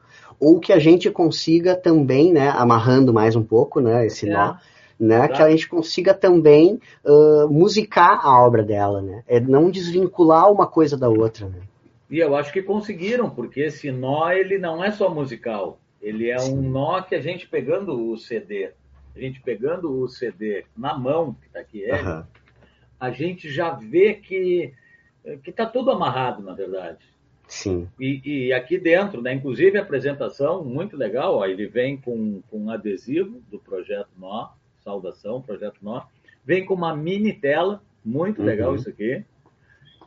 [0.45, 4.33] ou que a gente consiga também, né, amarrando mais um pouco, né, esse é.
[4.33, 4.57] nó,
[5.01, 5.27] né?
[5.29, 9.25] Que a gente consiga também uh, musicar a obra dela, né?
[9.27, 11.61] É não desvincular uma coisa da outra, né?
[12.09, 16.39] E eu acho que conseguiram, porque esse nó ele não é só musical, ele é
[16.39, 16.59] Sim.
[16.59, 18.71] um nó que a gente pegando o CD,
[19.17, 22.25] a gente pegando o CD na mão que está aqui, ele, -huh.
[23.01, 24.73] a gente já vê que
[25.43, 26.99] que está tudo amarrado, na verdade.
[27.47, 27.89] Sim.
[28.01, 32.65] E, e, aqui dentro, né, inclusive a apresentação, muito legal, ó, ele vem com, com
[32.65, 34.51] um adesivo do Projeto Nó,
[34.83, 36.03] saudação, Projeto Nó,
[36.45, 38.47] vem com uma mini tela, muito uhum.
[38.47, 39.25] legal isso aqui,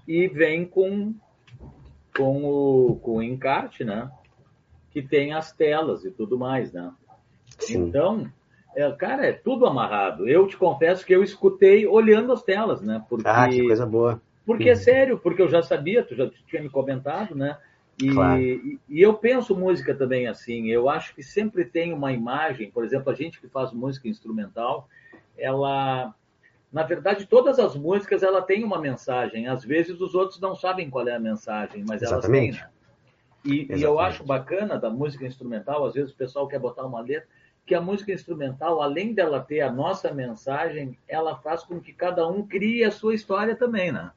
[0.07, 1.13] e vem com,
[2.15, 4.11] com, o, com o encarte, né,
[4.91, 6.91] que tem as telas e tudo mais, né.
[7.59, 7.83] Sim.
[7.83, 8.31] Então,
[8.75, 10.27] é, cara, é tudo amarrado.
[10.27, 13.27] Eu te confesso que eu escutei olhando as telas, né, porque...
[13.27, 16.69] Ah, que coisa boa porque é sério, porque eu já sabia, tu já tinha me
[16.69, 17.57] comentado, né?
[18.01, 18.41] E, claro.
[18.41, 20.67] e, e, eu penso música também assim.
[20.67, 24.87] Eu acho que sempre tem uma imagem, por exemplo, a gente que faz música instrumental,
[25.37, 26.15] ela,
[26.71, 29.47] na verdade, todas as músicas ela tem uma mensagem.
[29.47, 32.59] Às vezes os outros não sabem qual é a mensagem, mas Exatamente.
[32.59, 32.71] elas
[33.43, 33.57] têm.
[33.57, 33.67] Né?
[33.69, 35.83] E, e, eu acho bacana da música instrumental.
[35.83, 37.27] Às vezes o pessoal quer botar uma letra
[37.65, 42.25] que a música instrumental, além dela ter a nossa mensagem, ela faz com que cada
[42.25, 44.09] um crie a sua história também, né?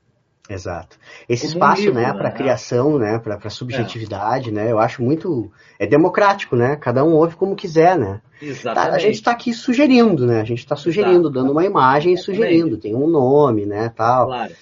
[0.51, 0.99] Exato.
[1.29, 2.31] Esse Como espaço, um livro, né, para né?
[2.33, 4.53] criação, né, para subjetividade, é.
[4.53, 6.77] né, eu acho muito é democrático, né?
[6.77, 8.21] Cada um ouve como quiser, né?
[8.43, 8.91] Exatamente.
[8.91, 10.41] Tá, a gente está aqui sugerindo, né?
[10.41, 11.31] A gente está sugerindo, Exato.
[11.31, 14.27] dando uma imagem e sugerindo, tem um nome, né, tal.
[14.27, 14.53] Claro.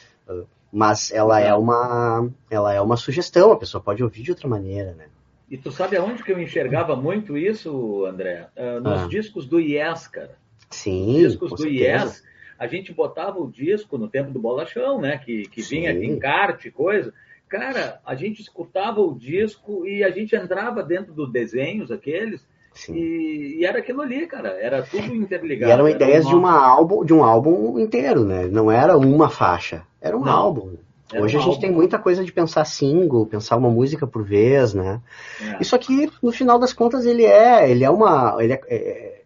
[0.70, 4.92] Mas ela é uma ela é uma sugestão, a pessoa pode ouvir de outra maneira,
[4.92, 5.06] né?
[5.50, 8.48] E tu sabe aonde que eu enxergava muito isso, André?
[8.54, 9.06] Uh, nos ah.
[9.08, 10.36] discos do Yes, cara.
[10.68, 11.24] Sim.
[11.24, 12.04] Os discos do certeza.
[12.04, 12.27] Yes
[12.58, 15.18] a gente botava o disco no tempo do bolachão, né?
[15.18, 17.12] Que, que vinha em kart, coisa.
[17.48, 22.44] Cara, a gente escutava o disco e a gente entrava dentro dos desenhos aqueles
[22.88, 24.50] e, e, era aquilo ali, cara.
[24.60, 25.70] Era tudo interligado.
[25.70, 26.30] E eram ideias uma...
[26.30, 28.46] de, uma álbum, de um álbum inteiro, né?
[28.46, 30.32] Não era uma faixa, era um Não.
[30.32, 30.76] álbum.
[31.10, 31.60] Era Hoje um a gente álbum.
[31.60, 35.00] tem muita coisa de pensar single, pensar uma música por vez, né?
[35.40, 35.56] É.
[35.60, 39.22] Isso aqui, no final das contas, ele é, ele é uma, ele é, é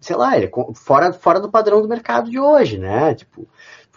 [0.00, 3.14] sei lá, ele é fora, fora do padrão do mercado de hoje, né?
[3.14, 3.48] Tipo,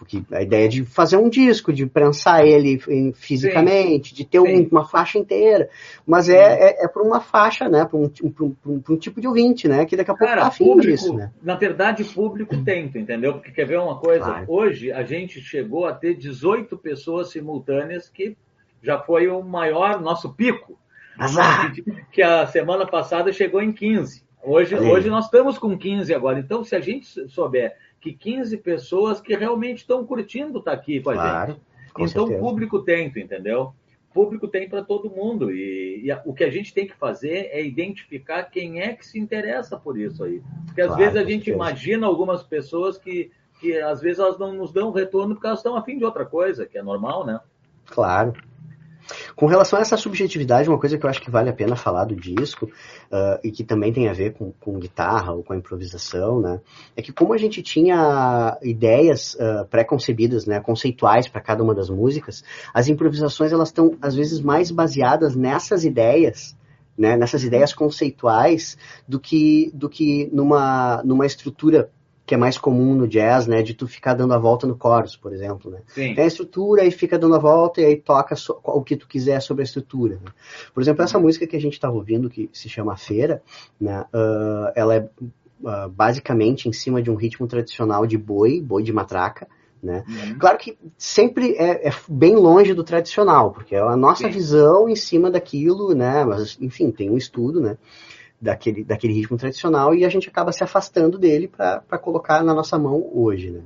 [0.02, 2.80] porque a ideia de fazer um disco, de prensar ele
[3.14, 5.70] fisicamente, sim, de ter um, uma faixa inteira,
[6.04, 7.84] mas é, é, é para uma faixa, né?
[7.84, 9.86] Para um, um, um, tipo de ouvinte, né?
[9.86, 11.30] Que daqui a pouco Cara, tá afim público, disso, né?
[11.40, 13.34] Na verdade, público tenta, entendeu?
[13.34, 14.24] Porque quer ver uma coisa?
[14.24, 14.46] Claro.
[14.48, 18.36] Hoje a gente chegou a ter 18 pessoas simultâneas, que
[18.82, 20.76] já foi o maior, nosso pico.
[21.16, 21.72] Azar.
[22.10, 24.24] Que a semana passada chegou em 15.
[24.44, 26.38] Hoje, hoje nós estamos com 15 agora.
[26.38, 31.00] Então, se a gente souber que 15 pessoas que realmente estão curtindo estar tá aqui
[31.00, 31.62] com a claro, gente.
[31.92, 32.40] Com então, certeza.
[32.40, 33.72] público tem, entendeu?
[34.12, 35.52] Público tem para todo mundo.
[35.52, 39.06] E, e a, o que a gente tem que fazer é identificar quem é que
[39.06, 40.42] se interessa por isso aí.
[40.66, 41.56] Porque às claro, vezes a gente certeza.
[41.56, 43.30] imagina algumas pessoas que,
[43.60, 46.66] que às vezes elas não nos dão retorno porque elas estão afim de outra coisa,
[46.66, 47.38] que é normal, né?
[47.86, 48.32] Claro.
[49.34, 52.04] Com relação a essa subjetividade, uma coisa que eu acho que vale a pena falar
[52.04, 55.56] do disco, uh, e que também tem a ver com, com, guitarra ou com a
[55.56, 56.60] improvisação, né,
[56.96, 61.88] é que como a gente tinha ideias uh, pré-concebidas, né, conceituais para cada uma das
[61.88, 62.42] músicas,
[62.72, 66.56] as improvisações elas estão às vezes mais baseadas nessas ideias
[66.96, 68.76] né, nessas ideias conceituais
[69.08, 71.90] do que, do que numa, numa estrutura
[72.24, 73.62] que é mais comum no jazz, né?
[73.62, 75.80] De tu ficar dando a volta no chorus, por exemplo, né?
[75.88, 76.14] Sim.
[76.14, 79.08] Tem a estrutura e fica dando a volta e aí toca so, o que tu
[79.08, 80.14] quiser sobre a estrutura.
[80.14, 80.30] Né?
[80.72, 83.42] Por exemplo, essa música que a gente estava ouvindo, que se chama Feira,
[83.80, 84.04] né?
[84.14, 88.92] Uh, ela é uh, basicamente em cima de um ritmo tradicional de boi, boi de
[88.92, 89.48] matraca,
[89.82, 90.04] né?
[90.06, 90.38] Uhum.
[90.38, 94.30] Claro que sempre é, é, bem longe do tradicional, porque é a nossa Sim.
[94.30, 96.24] visão em cima daquilo, né?
[96.24, 97.76] Mas, enfim, tem um estudo, né?
[98.42, 102.76] Daquele, daquele ritmo tradicional e a gente acaba se afastando dele para colocar na nossa
[102.76, 103.62] mão hoje, né?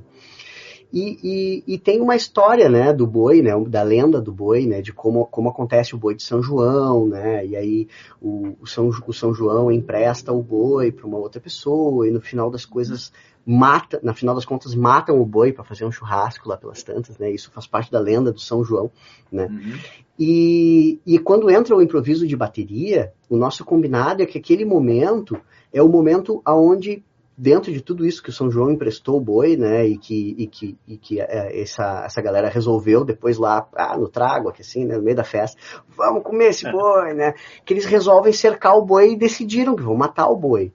[0.93, 1.19] E,
[1.67, 4.93] e, e, tem uma história, né, do boi, né, da lenda do boi, né, de
[4.93, 7.89] como, como acontece o boi de São João, né, e aí
[8.23, 12.21] o, o São, o São João empresta o boi para uma outra pessoa e no
[12.21, 13.13] final das coisas
[13.45, 17.19] mata, na final das contas matam o boi para fazer um churrasco lá pelas tantas,
[17.19, 17.31] né?
[17.31, 18.91] Isso faz parte da lenda do São João,
[19.31, 19.47] né?
[19.47, 19.79] Uhum.
[20.19, 25.39] E, e quando entra o improviso de bateria, o nosso combinado é que aquele momento
[25.73, 27.05] é o momento aonde
[27.37, 30.47] dentro de tudo isso que o São João emprestou o boi, né, e que, e
[30.47, 34.87] que, e que é, essa, essa galera resolveu depois lá ah, no trago, aqui assim,
[34.87, 35.61] né, no meio da festa,
[35.95, 36.73] vamos comer esse é.
[36.73, 40.73] boi, né, que eles resolvem cercar o boi e decidiram que vão matar o boi.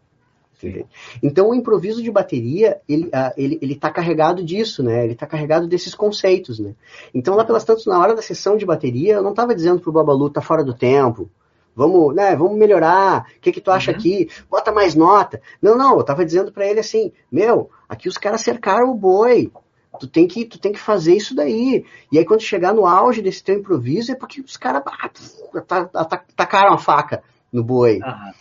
[1.22, 5.03] Então o improviso de bateria, ele, uh, ele, ele tá carregado disso, né?
[5.03, 6.74] Ele tá carregado desses conceitos, né?
[7.14, 9.91] Então lá pelas tantas, na hora da sessão de bateria, eu não tava dizendo pro
[9.91, 11.30] Babalu, tá fora do tempo,
[11.76, 13.97] vamos, né, vamos melhorar, o que que tu acha uhum.
[13.97, 14.30] aqui?
[14.49, 15.41] Bota mais nota.
[15.62, 19.51] Não, não, eu tava dizendo para ele assim, meu, aqui os caras cercaram o boi,
[19.99, 21.86] tu tem que tu tem que fazer isso daí.
[22.12, 26.05] E aí quando chegar no auge desse teu improviso é porque os caras ah,
[26.36, 27.99] tacaram a faca no boi.
[27.99, 28.32] Uhum.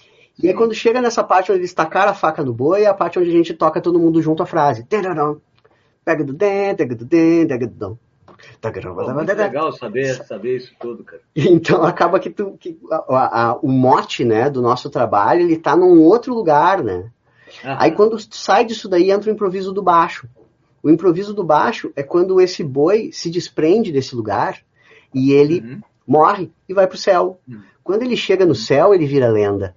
[0.43, 2.95] E aí quando chega nessa parte onde eles tacaram a faca no boi, é a
[2.95, 4.85] parte onde a gente toca todo mundo junto a frase.
[6.05, 7.97] Pega do den, pega do den, pega do dom.
[8.95, 11.23] Pô, muito legal saber, saber isso tudo, cara.
[11.37, 15.77] Então acaba que, tu, que a, a, o mote né, do nosso trabalho ele tá
[15.77, 17.11] num outro lugar, né?
[17.63, 20.29] Aí quando sai disso daí entra o improviso do baixo.
[20.83, 24.59] O improviso do baixo é quando esse boi se desprende desse lugar
[25.13, 25.81] e ele uhum.
[26.07, 27.41] morre e vai pro céu.
[27.47, 27.61] Uhum.
[27.83, 29.75] Quando ele chega no céu, ele vira lenda.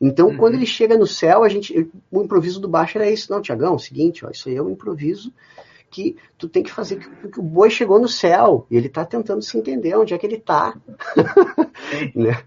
[0.00, 0.36] Então, uhum.
[0.36, 3.30] quando ele chega no céu, a gente, o improviso do baixo era isso.
[3.30, 5.32] Não, Tiagão, é o seguinte, ó, isso aí é um improviso
[5.90, 9.04] que tu tem que fazer que, que o boi chegou no céu e ele está
[9.04, 10.74] tentando se entender onde é que ele está.
[12.14, 12.42] né?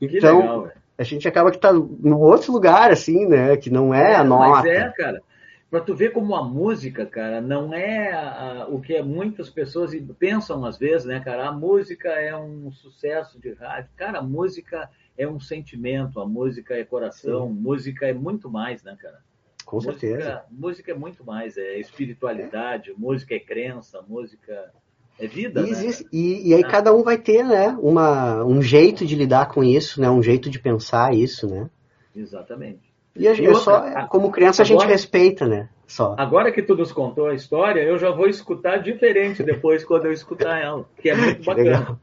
[0.00, 3.56] Então, legal, a gente acaba que está no outro lugar, assim, né?
[3.56, 4.62] Que não é, é a nota.
[4.62, 5.22] Mas é, cara.
[5.70, 10.66] Pra tu ver como a música, cara, não é a, o que muitas pessoas pensam
[10.66, 11.48] às vezes, né, cara?
[11.48, 13.88] A música é um sucesso de rádio.
[13.96, 17.54] Cara, a música é um sentimento, a música é coração, Sim.
[17.54, 19.20] música é muito mais, né, cara?
[19.64, 20.44] Com música, certeza.
[20.50, 24.72] Música é muito mais, é espiritualidade, música é crença, música
[25.18, 25.60] é vida.
[25.60, 25.94] E, né?
[26.12, 26.68] e, e aí ah.
[26.68, 30.50] cada um vai ter, né, uma, um jeito de lidar com isso, né, um jeito
[30.50, 31.70] de pensar isso, né?
[32.14, 32.92] Exatamente.
[33.14, 35.68] E, a, e outra, só, como criança, agora, a gente respeita, né?
[35.86, 36.14] Só.
[36.18, 40.12] Agora que tu nos contou a história, eu já vou escutar diferente depois quando eu
[40.12, 41.78] escutar ela, que é muito bacana.
[41.78, 42.00] Legal.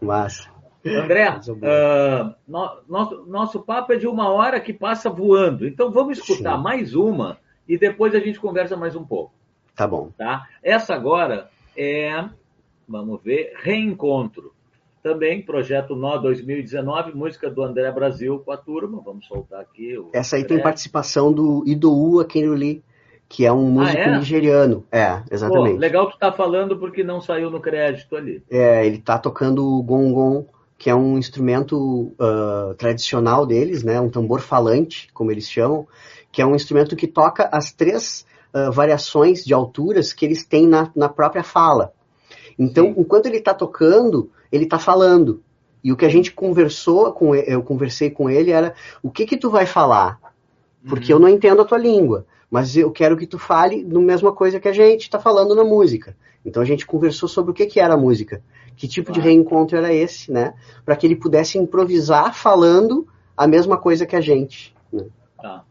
[0.00, 0.59] Massa.
[0.84, 5.66] André, uh, no, nosso, nosso papo é de uma hora que passa voando.
[5.66, 6.62] Então vamos escutar Sim.
[6.62, 9.32] mais uma e depois a gente conversa mais um pouco.
[9.76, 10.10] Tá bom.
[10.16, 10.46] Tá?
[10.62, 12.24] Essa agora é,
[12.88, 14.52] vamos ver, Reencontro.
[15.02, 19.00] Também projeto Nó 2019, música do André Brasil com a turma.
[19.02, 19.94] Vamos soltar aqui.
[20.12, 20.56] Essa aí André.
[20.56, 22.84] tem participação do Idou Akinruli,
[23.26, 24.18] que é um ah, músico ah, é?
[24.18, 24.84] nigeriano.
[24.92, 25.74] É, exatamente.
[25.74, 28.42] Pô, legal tu tá falando porque não saiu no crédito ali.
[28.50, 30.44] É, ele tá tocando o gongon
[30.80, 35.86] que é um instrumento uh, tradicional deles, né, um tambor falante, como eles chamam,
[36.32, 38.24] que é um instrumento que toca as três
[38.54, 41.92] uh, variações de alturas que eles têm na, na própria fala.
[42.58, 42.94] Então, Sim.
[42.96, 45.42] enquanto ele está tocando, ele está falando.
[45.84, 48.72] E o que a gente conversou, com eu conversei com ele, era
[49.02, 50.18] o que que tu vai falar?
[50.88, 51.18] Porque uhum.
[51.18, 54.58] eu não entendo a tua língua, mas eu quero que tu fale a mesma coisa
[54.58, 56.16] que a gente está falando na música.
[56.42, 58.42] Então a gente conversou sobre o que, que era a música
[58.80, 59.20] que tipo claro.
[59.20, 60.54] de reencontro era esse, né?
[60.86, 63.06] Para que ele pudesse improvisar falando
[63.36, 64.74] a mesma coisa que a gente.
[64.90, 65.04] Né?
[65.36, 65.64] Tá.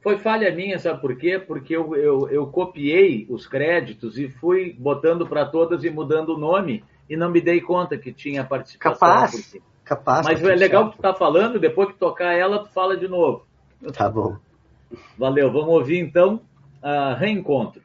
[0.00, 1.40] Foi falha minha, sabe por quê?
[1.40, 6.38] Porque eu, eu, eu copiei os créditos e fui botando para todas e mudando o
[6.38, 9.08] nome e não me dei conta que tinha participação.
[9.08, 10.26] Capaz, capaz.
[10.28, 13.44] Mas é legal que tu tá falando, depois que tocar ela, tu fala de novo.
[13.92, 14.36] Tá bom.
[15.18, 16.40] Valeu, vamos ouvir então
[16.80, 17.82] a Reencontro.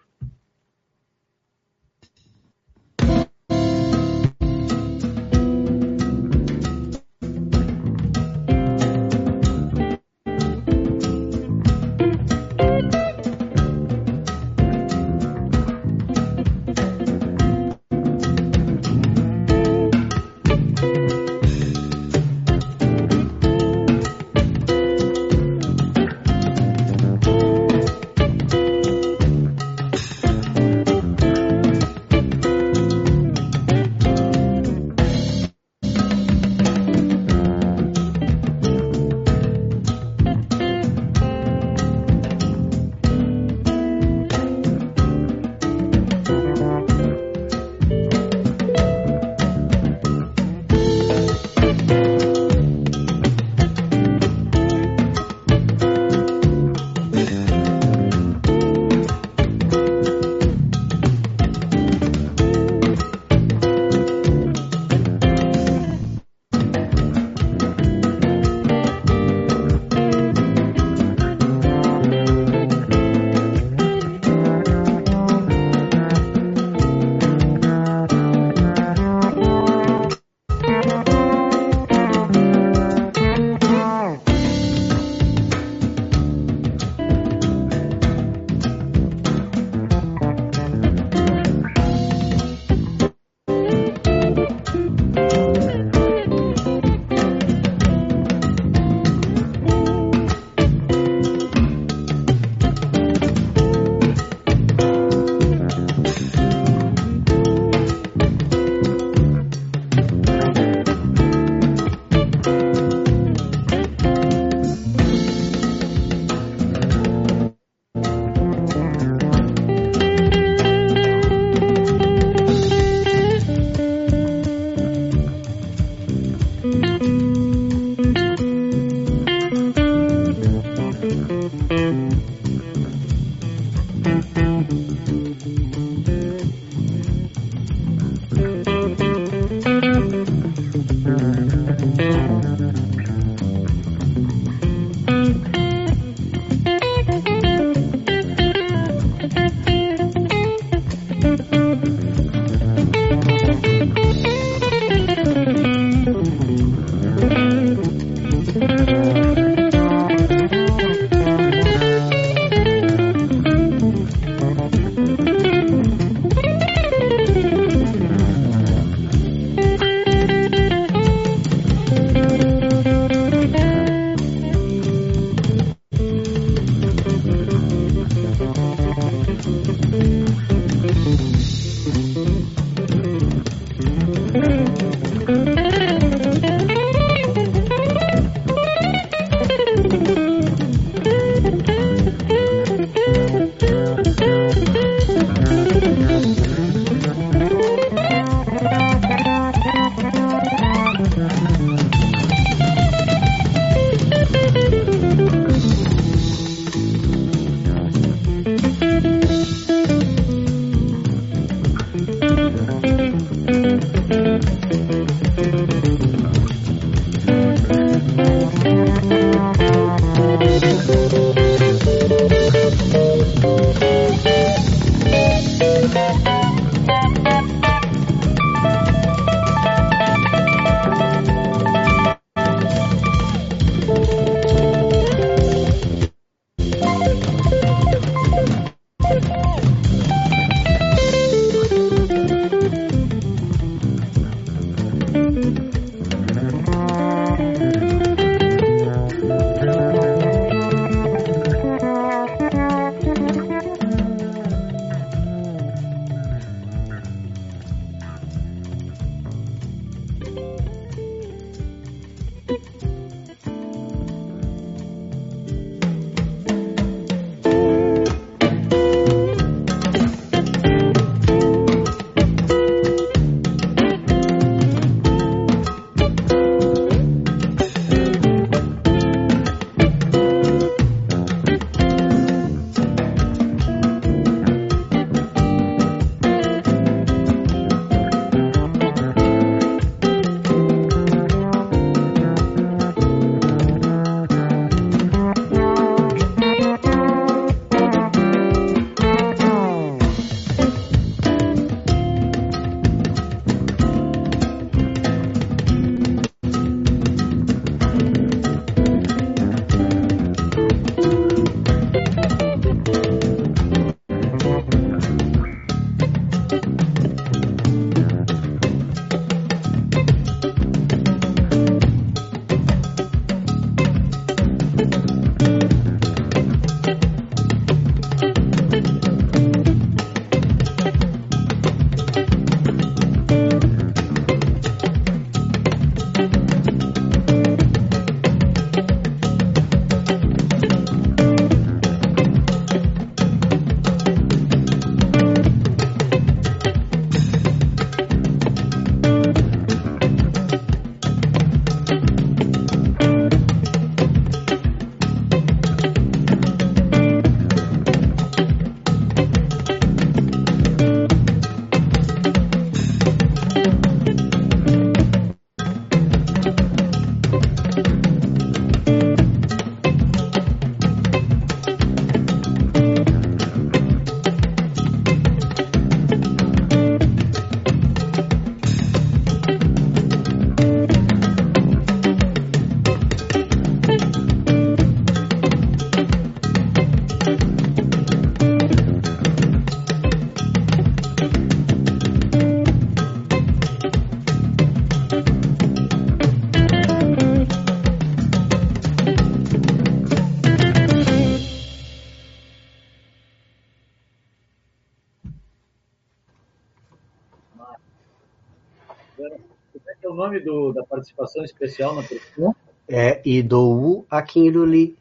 [410.97, 412.57] Participação especial na pergunta?
[412.89, 414.95] É Idou Akinruli.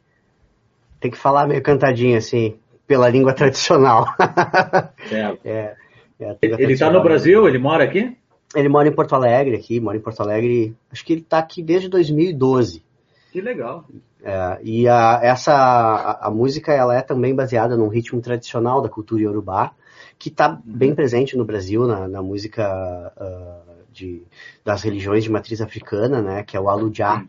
[1.01, 4.07] Tem que falar meio cantadinho assim, pela língua tradicional.
[5.09, 5.41] Certo.
[6.19, 7.47] É, é ele está no Brasil?
[7.47, 8.17] Ele mora aqui?
[8.55, 10.75] Ele mora em Porto Alegre aqui, mora em Porto Alegre.
[10.91, 12.83] Acho que ele está aqui desde 2012.
[13.31, 13.85] Que legal.
[14.25, 18.89] É, e a, essa a, a, música ela é também baseada num ritmo tradicional da
[18.89, 19.73] cultura iorubá,
[20.19, 20.61] que está uhum.
[20.65, 24.23] bem presente no Brasil na, na música uh, de,
[24.65, 27.25] das religiões de matriz africana, né, que é o alujá.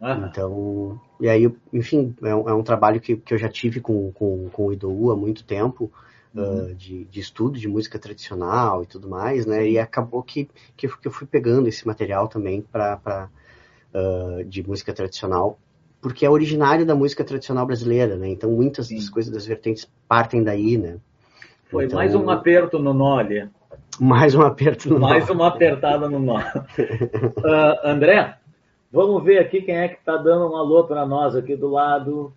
[0.00, 0.26] Uhum.
[0.26, 4.12] Então, e aí, enfim, é um, é um trabalho que, que eu já tive com,
[4.12, 5.90] com, com o Idou há muito tempo,
[6.34, 6.70] uhum.
[6.70, 10.88] uh, de, de estudo de música tradicional e tudo mais, né, e acabou que, que,
[11.04, 13.28] eu fui pegando esse material também para
[13.94, 15.58] uh, de música tradicional,
[16.00, 18.28] porque é originário da música tradicional brasileira, né?
[18.28, 18.94] Então muitas Sim.
[18.94, 20.98] das coisas das vertentes partem daí, né?
[21.68, 23.48] Foi então, mais um aperto no nó ali.
[24.00, 25.34] Mais um aperto no mais nó.
[25.34, 26.38] Uma apertada no nó.
[26.38, 28.36] uh, André,
[28.92, 32.32] vamos ver aqui quem é que está dando um alô para nós aqui do lado.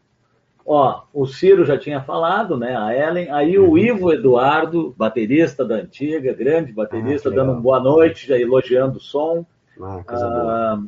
[0.65, 2.75] Ó, o Ciro já tinha falado, né?
[2.75, 3.31] A Ellen.
[3.31, 3.77] Aí o uhum.
[3.77, 9.01] Ivo Eduardo, baterista da antiga, grande baterista, ah, dando uma boa noite, já elogiando o
[9.01, 9.45] som.
[9.81, 10.83] Ah, coisa uh, boa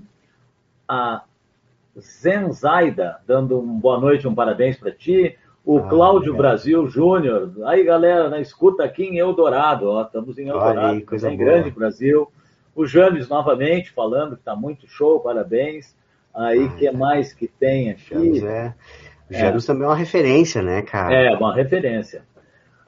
[0.88, 1.24] a
[1.98, 5.38] Zenzaida, dando um boa noite, um parabéns para ti.
[5.66, 7.52] O ah, Cláudio Brasil Júnior.
[7.66, 9.90] Aí, galera, na escuta aqui em Eldorado.
[9.90, 12.28] Ó, estamos em Eldorado, aí, coisa em Grande Brasil.
[12.76, 15.96] O James novamente falando que está muito show, parabéns.
[16.34, 18.14] Aí, o que mais que tem aqui?
[18.14, 18.74] James é...
[19.30, 19.68] O James é.
[19.68, 21.14] também é uma referência, né, cara?
[21.14, 22.24] É, uma referência.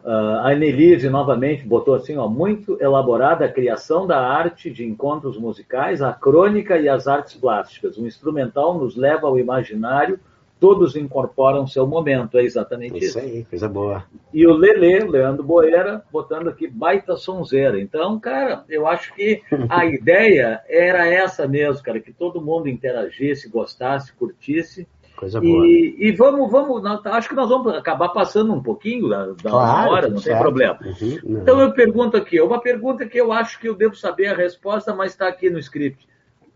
[0.04, 5.36] Uh, a Annelise novamente botou assim, ó, muito elaborada a criação da arte de encontros
[5.36, 7.98] musicais, a crônica e as artes plásticas.
[7.98, 10.20] O instrumental nos leva ao imaginário,
[10.60, 13.18] todos incorporam seu momento, é exatamente isso.
[13.18, 14.06] Isso aí, coisa boa.
[14.34, 17.80] E o Lele, Leandro Boeira, botando aqui baita sonzeira.
[17.80, 23.50] Então, cara, eu acho que a ideia era essa mesmo, cara, que todo mundo interagisse,
[23.50, 25.66] gostasse, curtisse Coisa boa.
[25.66, 29.92] E, e vamos, vamos, acho que nós vamos acabar passando um pouquinho da, da claro,
[29.92, 30.78] hora, não tem problema.
[30.84, 34.36] Uhum, então eu pergunto aqui, uma pergunta que eu acho que eu devo saber a
[34.36, 36.06] resposta, mas está aqui no script.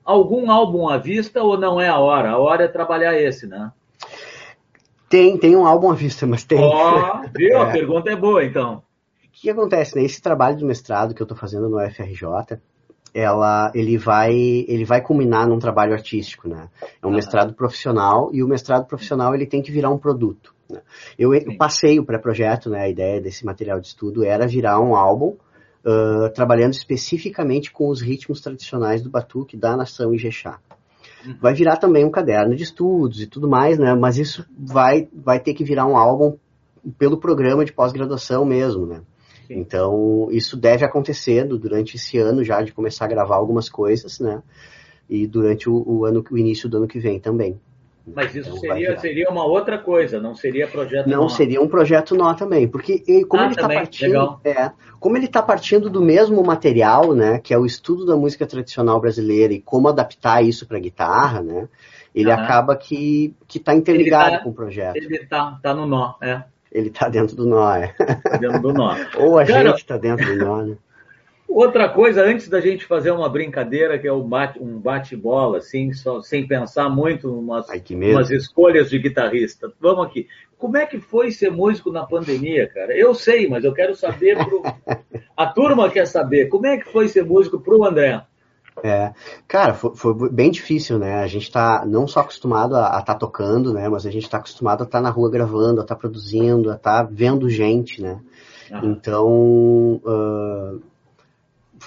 [0.04, 2.32] Algum álbum à vista ou não é a hora?
[2.32, 3.72] A hora é trabalhar esse, né?
[5.10, 6.60] Tem, tem um álbum à vista, mas tem.
[6.60, 7.58] Ó, oh, viu?
[7.58, 7.62] É.
[7.62, 8.76] A pergunta é boa, então.
[8.76, 8.82] O
[9.32, 10.04] que acontece, né?
[10.04, 12.60] Esse trabalho de mestrado que eu estou fazendo no FRJ,
[13.14, 16.70] ela, ele vai, ele vai culminar num trabalho artístico, né?
[17.02, 17.14] É um ah.
[17.14, 20.54] mestrado profissional e o mestrado profissional ele tem que virar um produto.
[20.70, 20.82] Né?
[21.18, 22.82] Eu, eu, passei o pré-projeto, né?
[22.82, 25.36] A ideia desse material de estudo era virar um álbum
[25.86, 30.60] uh, trabalhando especificamente com os ritmos tradicionais do batuque da nação Ijexá.
[31.26, 31.38] Uhum.
[31.40, 33.94] Vai virar também um caderno de estudos e tudo mais, né?
[33.96, 36.38] Mas isso vai, vai ter que virar um álbum
[36.98, 39.02] pelo programa de pós-graduação mesmo, né?
[39.50, 44.44] Então, isso deve acontecer durante esse ano já, de começar a gravar algumas coisas, né?
[45.10, 47.60] E durante o, o ano, o início do ano que vem também.
[48.06, 51.30] Mas isso então, seria, seria uma outra coisa, não seria projeto Não, nó.
[51.30, 55.42] seria um projeto nó também, porque como ah, ele está partindo, é, como ele está
[55.42, 59.88] partindo do mesmo material, né, que é o estudo da música tradicional brasileira e como
[59.88, 61.68] adaptar isso para guitarra, né,
[62.14, 64.96] ele acaba que que está interligado tá, com o projeto.
[64.96, 66.44] Ele está tá no nó, é.
[66.72, 67.88] Ele tá dentro do nó, é.
[67.88, 68.96] Tá dentro do nó.
[69.18, 70.78] Ou a Cara, gente tá dentro do nó, né?
[71.50, 76.48] Outra coisa, antes da gente fazer uma brincadeira, que é um bate-bola, assim, só, sem
[76.48, 79.74] pensar muito umas, Ai, umas escolhas de guitarrista.
[79.82, 80.28] Vamos aqui.
[80.60, 82.96] Como é que foi ser músico na pandemia, cara?
[82.96, 84.62] Eu sei, mas eu quero saber pro...
[85.36, 86.50] A turma quer saber.
[86.50, 88.22] Como é que foi ser músico pro André?
[88.84, 89.14] É,
[89.48, 91.16] cara, foi, foi, bem difícil, né?
[91.16, 93.90] A gente tá não só acostumado a estar tá tocando, né?
[93.90, 96.70] Mas a gente tá acostumado a estar tá na rua gravando, a estar tá produzindo,
[96.70, 98.20] a estar tá vendo gente, né?
[98.72, 98.92] Uhum.
[98.92, 100.82] Então, uh,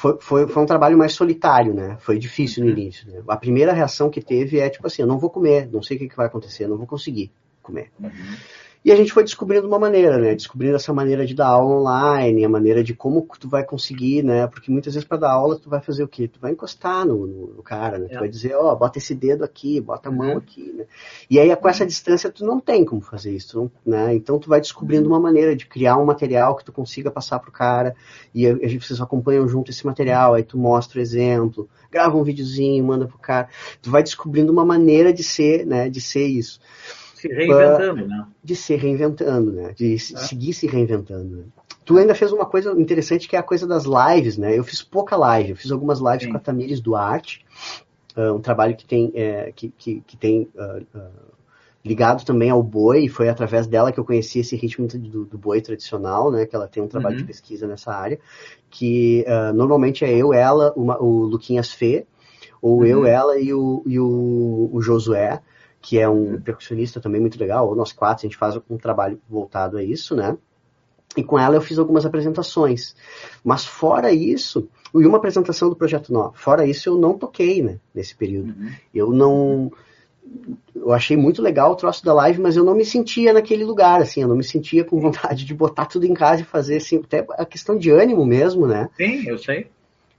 [0.03, 1.97] foi, foi, foi um trabalho mais solitário, né?
[2.01, 2.77] Foi difícil no uhum.
[2.77, 3.09] início.
[3.09, 3.23] Né?
[3.29, 6.01] A primeira reação que teve é tipo assim, eu não vou comer, não sei o
[6.01, 7.31] que, que vai acontecer, não vou conseguir
[7.63, 7.93] comer.
[8.01, 8.11] Uhum.
[8.85, 10.35] E a gente foi descobrindo uma maneira, né?
[10.35, 14.49] Descobrindo essa maneira de dar aula online, a maneira de como tu vai conseguir, né?
[14.49, 16.27] Porque muitas vezes para dar aula tu vai fazer o quê?
[16.27, 18.07] Tu vai encostar no, no, cara, né?
[18.07, 18.09] É.
[18.09, 20.39] Tu vai dizer, ó, oh, bota esse dedo aqui, bota a mão uhum.
[20.39, 20.87] aqui, né?
[21.31, 24.15] E aí com essa distância tu não tem como fazer isso, não, né?
[24.17, 25.15] Então tu vai descobrindo uhum.
[25.15, 27.95] uma maneira de criar um material que tu consiga passar pro cara
[28.35, 32.17] e a, a gente, vocês acompanham junto esse material, aí tu mostra o exemplo, grava
[32.17, 33.49] um videozinho, manda pro cara.
[33.81, 35.89] Tu vai descobrindo uma maneira de ser, né?
[35.89, 36.59] De ser isso
[37.23, 38.27] se reinventando, né?
[38.43, 39.73] De se reinventando, né?
[39.77, 39.99] De é.
[39.99, 41.37] seguir se reinventando.
[41.37, 41.45] Né?
[41.85, 44.59] Tu ainda fez uma coisa interessante que é a coisa das lives, né?
[44.59, 46.31] Eu fiz pouca live, eu fiz algumas lives Sim.
[46.31, 47.45] com a Tamires Duarte,
[48.17, 51.11] uh, um trabalho que tem, é, que, que, que, tem uh, uh,
[51.85, 55.39] ligado também ao boi, e foi através dela que eu conheci esse ritmo do, do
[55.39, 56.45] boi tradicional, né?
[56.45, 57.23] Que ela tem um trabalho uhum.
[57.23, 58.19] de pesquisa nessa área,
[58.69, 62.07] que normalmente é eu, ela, uma, o Luquinhas Fê,
[62.61, 62.87] ou uhum.
[62.87, 65.41] eu, ela e o, e o, o Josué,
[65.83, 69.21] que é um percussionista também muito legal, ou nós quatro, a gente faz um trabalho
[69.29, 70.39] voltado a isso, né?
[71.17, 72.95] E com ela eu fiz algumas apresentações.
[73.45, 77.79] Mas fora isso, e uma apresentação do Projeto Nó, fora isso eu não toquei, né,
[77.95, 78.55] nesse período.
[78.59, 78.71] Uhum.
[78.95, 79.73] Eu não
[80.75, 84.01] eu achei muito legal o troço da live, mas eu não me sentia naquele lugar,
[84.01, 86.99] assim, eu não me sentia com vontade de botar tudo em casa e fazer, assim,
[86.99, 88.89] até a questão de ânimo mesmo, né?
[88.97, 89.67] Sim, eu sei.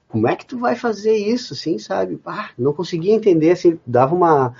[0.07, 2.19] Como é que tu vai fazer isso, assim, sabe?
[2.25, 4.53] Ah, não conseguia entender, assim, dava uma,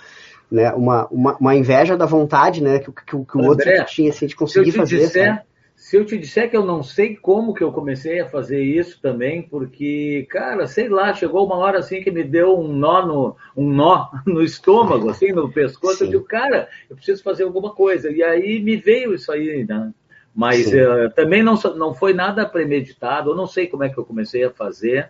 [0.54, 4.12] né, uma, uma, uma inveja da vontade, né, que, que, que o André, outro tinha,
[4.12, 5.42] assim, de conseguir fazer, disser, sabe?
[5.76, 9.02] Se eu te disser que eu não sei como que eu comecei a fazer isso
[9.02, 13.36] também, porque, cara, sei lá, chegou uma hora assim que me deu um nó no,
[13.58, 15.98] um nó no estômago, assim, no pescoço.
[15.98, 16.06] Sim.
[16.06, 18.12] Eu digo, cara, eu preciso fazer alguma coisa.
[18.12, 19.92] E aí me veio isso aí, né?
[20.34, 24.06] Mas uh, também não, não foi nada premeditado, eu não sei como é que eu
[24.06, 25.10] comecei a fazer.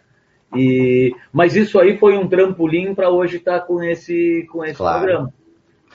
[0.56, 4.76] E, mas isso aí foi um trampolim para hoje estar tá com esse, com esse
[4.76, 5.00] claro.
[5.00, 5.34] programa.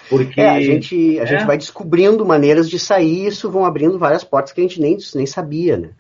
[0.09, 1.27] Porque é, a, gente, a é?
[1.27, 4.97] gente vai descobrindo maneiras de sair isso vão abrindo várias portas que a gente nem,
[5.15, 5.91] nem sabia, né?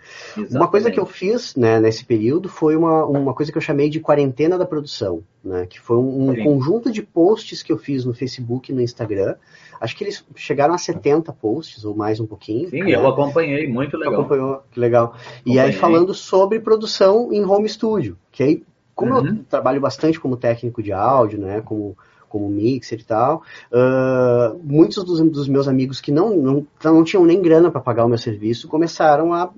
[0.50, 3.88] Uma coisa que eu fiz né, nesse período foi uma, uma coisa que eu chamei
[3.88, 5.66] de quarentena da produção, né?
[5.66, 9.34] Que foi um, um conjunto de posts que eu fiz no Facebook e no Instagram.
[9.80, 12.68] Acho que eles chegaram a 70 posts ou mais um pouquinho.
[12.68, 12.94] Sim, né?
[12.94, 14.14] eu acompanhei, muito legal.
[14.14, 15.04] Acompanhou, que legal.
[15.04, 15.42] Acompanhei.
[15.46, 18.62] E aí falando sobre produção em home studio, que aí,
[18.94, 19.26] como uhum.
[19.26, 21.60] eu trabalho bastante como técnico de áudio, né?
[21.60, 21.96] Como
[22.28, 23.42] como mixer e tal.
[23.72, 28.04] Uh, muitos dos, dos, meus amigos que não, não, não tinham nem grana para pagar
[28.04, 29.50] o meu serviço começaram a.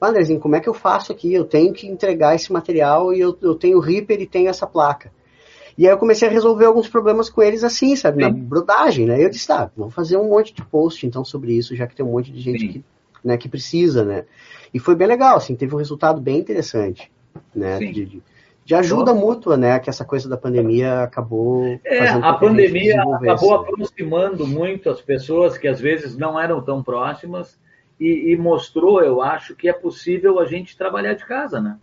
[0.00, 1.32] Andrezinho, como é que eu faço aqui?
[1.32, 4.66] Eu tenho que entregar esse material e eu, eu tenho o Reaper e tenho essa
[4.66, 5.10] placa.
[5.78, 8.24] E aí eu comecei a resolver alguns problemas com eles assim, sabe?
[8.24, 8.30] Sim.
[8.30, 9.24] Na brodagem, né?
[9.24, 12.04] Eu disse, tá, vou fazer um monte de post então sobre isso, já que tem
[12.04, 12.84] um monte de gente que,
[13.22, 14.24] né, que precisa, né?
[14.74, 17.12] E foi bem legal, assim, teve um resultado bem interessante,
[17.54, 17.78] né?
[17.78, 18.22] De, de,
[18.68, 19.78] de ajuda mútua, né?
[19.78, 21.80] Que essa coisa da pandemia acabou.
[21.82, 27.58] É, a pandemia acabou aproximando muito as pessoas que às vezes não eram tão próximas
[27.98, 31.78] e, e, mostrou, eu acho, que é possível a gente trabalhar de casa, né?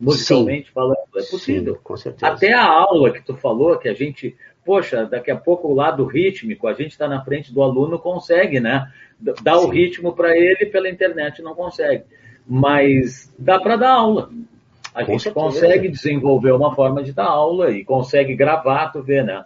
[0.00, 0.72] Musicalmente sim.
[0.72, 1.74] falando, é possível.
[1.74, 2.32] Sim, com certeza.
[2.32, 4.34] Até a aula que tu falou, que a gente,
[4.64, 8.60] poxa, daqui a pouco o lado rítmico, a gente está na frente do aluno, consegue,
[8.60, 8.90] né?
[9.20, 9.66] Dar sim.
[9.66, 12.04] o ritmo para ele pela internet não consegue.
[12.48, 14.30] Mas dá para dar aula.
[14.94, 15.44] A Com gente certeza.
[15.46, 19.44] consegue desenvolver uma forma de dar aula e consegue gravar, tu vê, né?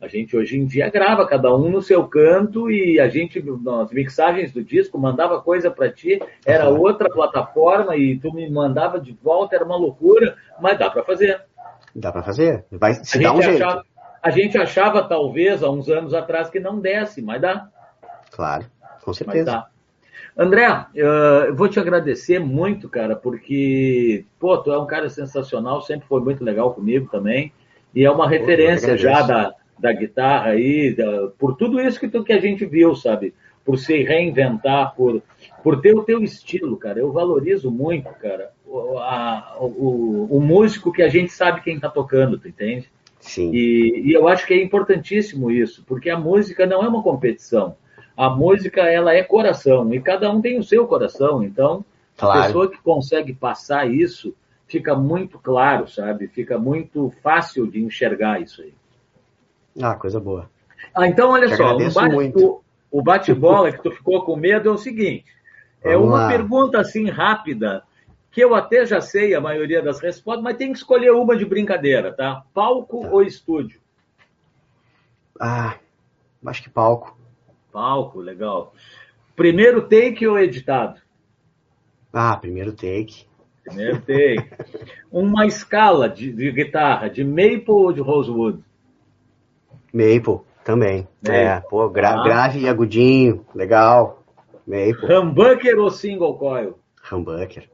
[0.00, 3.90] A gente hoje em dia grava, cada um no seu canto, e a gente, nas
[3.90, 9.12] mixagens do disco, mandava coisa para ti, era outra plataforma, e tu me mandava de
[9.22, 11.42] volta, era uma loucura, mas dá para fazer.
[11.94, 13.86] Dá para fazer, vai se dá um achava, jeito.
[14.22, 17.68] A gente achava, talvez, há uns anos atrás, que não desse, mas dá.
[18.30, 18.66] Claro,
[19.04, 19.44] com certeza.
[19.44, 19.68] Mas dá.
[20.38, 26.06] André, eu vou te agradecer muito, cara, porque, pô, tu é um cara sensacional, sempre
[26.06, 27.52] foi muito legal comigo também,
[27.92, 32.22] e é uma referência já da, da guitarra aí, da, por tudo isso que, tu,
[32.22, 33.34] que a gente viu, sabe?
[33.64, 35.20] Por se reinventar, por,
[35.60, 37.00] por ter o teu estilo, cara.
[37.00, 41.88] Eu valorizo muito, cara, o, a, o, o músico que a gente sabe quem tá
[41.88, 42.88] tocando, tu entende?
[43.18, 43.50] Sim.
[43.52, 47.74] E, e eu acho que é importantíssimo isso, porque a música não é uma competição
[48.18, 51.44] a música ela é coração e cada um tem o seu coração.
[51.44, 51.84] Então,
[52.16, 52.40] claro.
[52.40, 54.34] a pessoa que consegue passar isso
[54.66, 56.26] fica muito claro, sabe?
[56.26, 58.74] Fica muito fácil de enxergar isso aí.
[59.80, 60.50] Ah, coisa boa.
[60.92, 61.76] Ah, então olha Te só,
[62.90, 65.32] o bate-bola o bate que tu ficou com medo é o seguinte:
[65.80, 66.28] é Vamos uma lá.
[66.28, 67.84] pergunta assim rápida
[68.32, 71.44] que eu até já sei a maioria das respostas, mas tem que escolher uma de
[71.44, 72.42] brincadeira, tá?
[72.52, 73.10] Palco tá.
[73.10, 73.80] ou estúdio?
[75.40, 75.76] Ah,
[76.44, 77.17] acho que palco.
[77.72, 78.72] Palco, legal.
[79.36, 81.00] Primeiro take ou editado?
[82.12, 83.26] Ah, primeiro take.
[83.64, 84.50] Primeiro take.
[85.12, 88.62] Uma escala de, de, guitarra, de maple ou de rosewood?
[89.92, 91.06] Maple, também.
[91.22, 91.36] Maple.
[91.36, 92.22] É, pô, gra ah.
[92.22, 94.22] grave e agudinho, legal.
[94.66, 95.06] Maple.
[95.10, 96.78] Humbucker ou single coil?
[97.10, 97.68] Humbucker,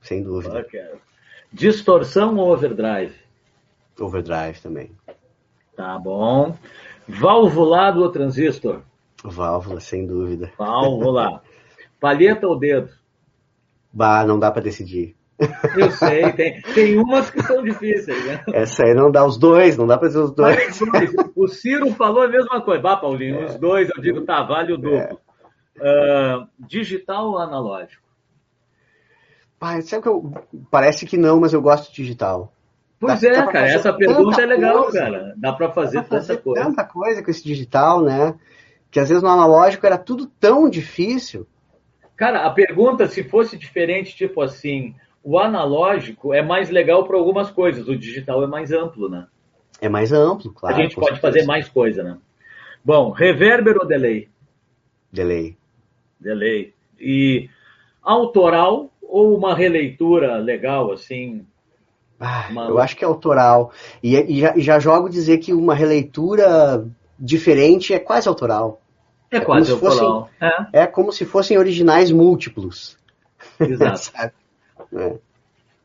[0.00, 0.58] sem dúvida.
[0.58, 0.98] Humbucker.
[1.52, 3.14] Distorção ou overdrive?
[3.98, 4.90] Overdrive também.
[5.74, 6.56] Tá bom.
[7.08, 8.82] Valvulado ou transistor?
[9.24, 10.52] Válvula, sem dúvida.
[10.58, 11.42] Válvula.
[12.00, 12.90] Palheta ou dedo?
[13.92, 15.16] Bah, não dá para decidir.
[15.76, 18.42] Eu sei, tem, tem umas que são difíceis, né?
[18.52, 20.78] Essa aí não dá os dois, não dá para ser os dois.
[21.34, 22.82] o Ciro falou a mesma coisa.
[22.82, 23.44] Bah, Paulinho, é.
[23.44, 24.96] os dois, eu digo, tá, vale o duplo.
[24.96, 25.16] É.
[25.78, 28.02] Uh, digital ou analógico?
[29.58, 30.32] Pai, sabe que eu.
[30.70, 32.52] Parece que não, mas eu gosto de digital.
[32.98, 34.98] Pois dá, é, dá cara, essa pergunta é legal, coisa.
[34.98, 35.34] cara.
[35.36, 36.64] Dá para fazer, fazer tanta coisa.
[36.64, 38.34] Tanta coisa com esse digital, né?
[38.96, 41.46] Que às vezes no analógico era tudo tão difícil.
[42.16, 47.50] Cara, a pergunta, se fosse diferente, tipo assim, o analógico é mais legal para algumas
[47.50, 49.26] coisas, o digital é mais amplo, né?
[49.82, 50.74] É mais amplo, claro.
[50.74, 51.20] A gente pode certeza.
[51.20, 52.16] fazer mais coisa, né?
[52.82, 54.30] Bom, reverber ou delay?
[55.12, 55.58] Delay.
[56.18, 56.72] Delay.
[56.98, 57.50] E
[58.02, 61.44] autoral ou uma releitura legal, assim?
[62.18, 62.64] Ah, uma...
[62.64, 63.72] Eu acho que é autoral.
[64.02, 66.88] E, e, já, e, já, jogo dizer que uma releitura
[67.18, 68.80] diferente é quase autoral.
[69.30, 70.30] É, é quase autoral.
[70.40, 70.82] Fossem, é.
[70.82, 70.86] é.
[70.86, 72.96] como se fossem originais múltiplos.
[73.60, 74.12] Exato.
[74.94, 75.18] é.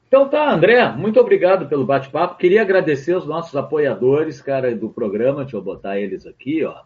[0.08, 2.38] Então tá, André, muito obrigado pelo bate-papo.
[2.38, 5.44] Queria agradecer os nossos apoiadores, cara, do programa.
[5.44, 6.82] Deixa eu botar eles aqui, ó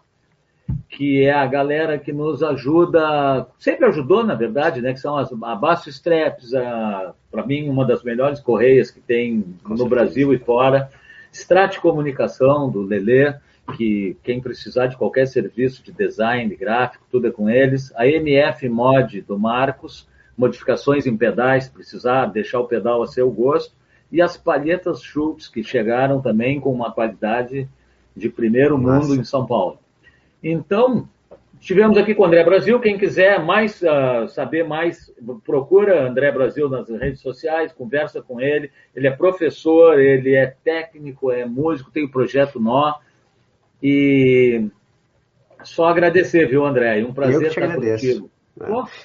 [0.89, 4.93] que é a galera que nos ajuda, sempre ajudou, na verdade, né?
[4.93, 6.51] Que são as Abaixo Straps,
[7.32, 9.89] para mim, uma das melhores correias que tem Com no certeza.
[9.89, 10.89] Brasil e fora.
[11.32, 13.36] Strate Comunicação, do Lelê,
[13.74, 17.91] que quem precisar de qualquer serviço de design, gráfico, tudo é com eles.
[17.95, 20.07] A MF Mod, do Marcos,
[20.38, 23.74] modificações em pedais, precisar deixar o pedal a seu gosto.
[24.11, 27.68] E as palhetas Schultz, que chegaram também com uma qualidade
[28.16, 29.07] de primeiro Nossa.
[29.07, 29.80] mundo em São Paulo.
[30.43, 31.09] Então,
[31.59, 32.80] estivemos aqui com o André Brasil.
[32.80, 35.11] Quem quiser mais uh, saber mais,
[35.43, 38.70] procura André Brasil nas redes sociais, conversa com ele.
[38.95, 42.93] Ele é professor, ele é técnico, é músico, tem o projeto Nó.
[43.88, 44.67] E
[45.63, 47.05] só agradecer, viu, André?
[47.05, 48.03] Um prazer estar agradeço.
[48.03, 48.31] contigo.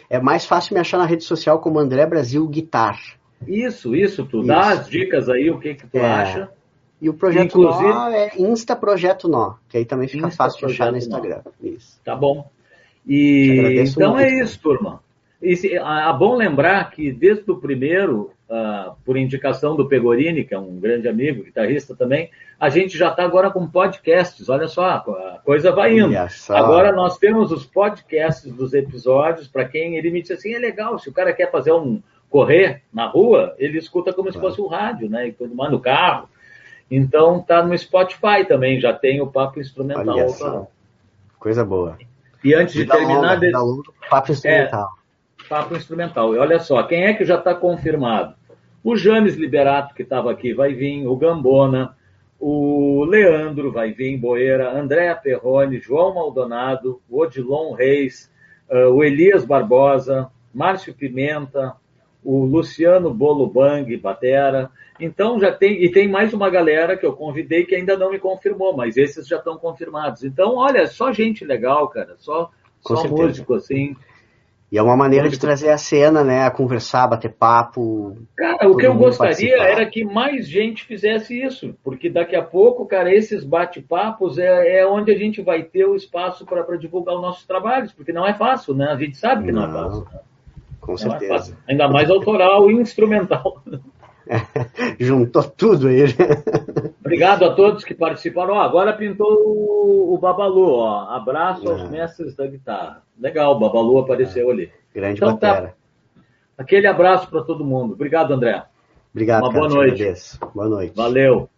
[0.09, 0.16] É.
[0.16, 2.99] é mais fácil me achar na rede social como André Brasil Guitar.
[3.47, 4.47] Isso, isso, tu isso.
[4.47, 6.07] dá as dicas aí, o que, que tu é.
[6.07, 6.51] acha.
[6.99, 10.66] E o projeto Inclusive, Nó é Insta Projeto Nó, que aí também fica Insta fácil
[10.66, 11.43] de achar no Instagram.
[11.62, 12.01] Isso.
[12.03, 12.51] Tá bom.
[13.07, 15.03] E então muito, é isso, turma.
[15.43, 20.53] E se, é bom lembrar que desde o primeiro, uh, por indicação do Pegorini, que
[20.53, 24.51] é um grande amigo, guitarrista também, a gente já está agora com podcasts.
[24.51, 26.12] Olha só, a coisa vai indo.
[26.51, 30.99] Agora nós temos os podcasts dos episódios, para quem ele me disse assim, é legal,
[30.99, 34.34] se o cara quer fazer um correr na rua, ele escuta como claro.
[34.34, 35.28] se fosse um rádio, né?
[35.28, 36.28] E todo mundo no carro.
[36.91, 40.05] Então tá no Spotify também, já tem o papo instrumental.
[41.38, 41.99] Coisa boa.
[42.45, 43.38] E antes de terminar.
[43.38, 43.51] de...
[44.09, 44.88] papo instrumental.
[44.97, 45.00] É,
[45.51, 46.33] papo instrumental.
[46.33, 48.37] E olha só, quem é que já está confirmado?
[48.85, 51.97] O James Liberato, que estava aqui, vai vir, o Gambona,
[52.39, 58.31] o Leandro vai vir, Boeira, Andréa Perrone, João Maldonado, o Odilon Reis,
[58.71, 61.75] uh, o Elias Barbosa, Márcio Pimenta,
[62.25, 64.71] o Luciano Bolo Bang, Batera.
[65.01, 68.21] Então já tem, e tem mais uma galera que eu convidei que ainda não me
[68.21, 70.23] confirmou, mas esses já estão confirmados.
[70.23, 73.97] Então, olha, só gente legal, cara, só, só músico, assim.
[74.71, 76.45] E é uma maneira de trazer a cena, né?
[76.45, 78.16] A conversar, bater papo.
[78.37, 79.64] Cara, o que eu gostaria participar.
[79.64, 84.87] era que mais gente fizesse isso, porque daqui a pouco, cara, esses bate-papos é, é
[84.87, 88.33] onde a gente vai ter o espaço para divulgar os nossos trabalhos, porque não é
[88.33, 88.87] fácil, né?
[88.87, 90.05] A gente sabe que não, não é fácil.
[90.05, 90.21] Né?
[90.81, 91.59] Com não é certeza.
[91.66, 93.64] É Ainda mais autoral e instrumental.
[95.01, 96.05] Juntou tudo aí.
[97.11, 98.55] Obrigado a todos que participaram.
[98.55, 100.75] Ó, agora pintou o, o Babalu.
[100.75, 101.09] Ó.
[101.11, 101.89] Abraço aos é.
[101.89, 103.03] mestres da guitarra.
[103.19, 104.53] Legal, o Babalu apareceu é.
[104.53, 104.73] ali.
[104.95, 105.69] Grande então, batera.
[105.69, 106.23] Tá.
[106.57, 107.95] Aquele abraço para todo mundo.
[107.95, 108.63] Obrigado, André.
[109.13, 110.15] Obrigado, Uma cara, boa noite.
[110.55, 110.93] Boa noite.
[110.95, 111.50] Valeu.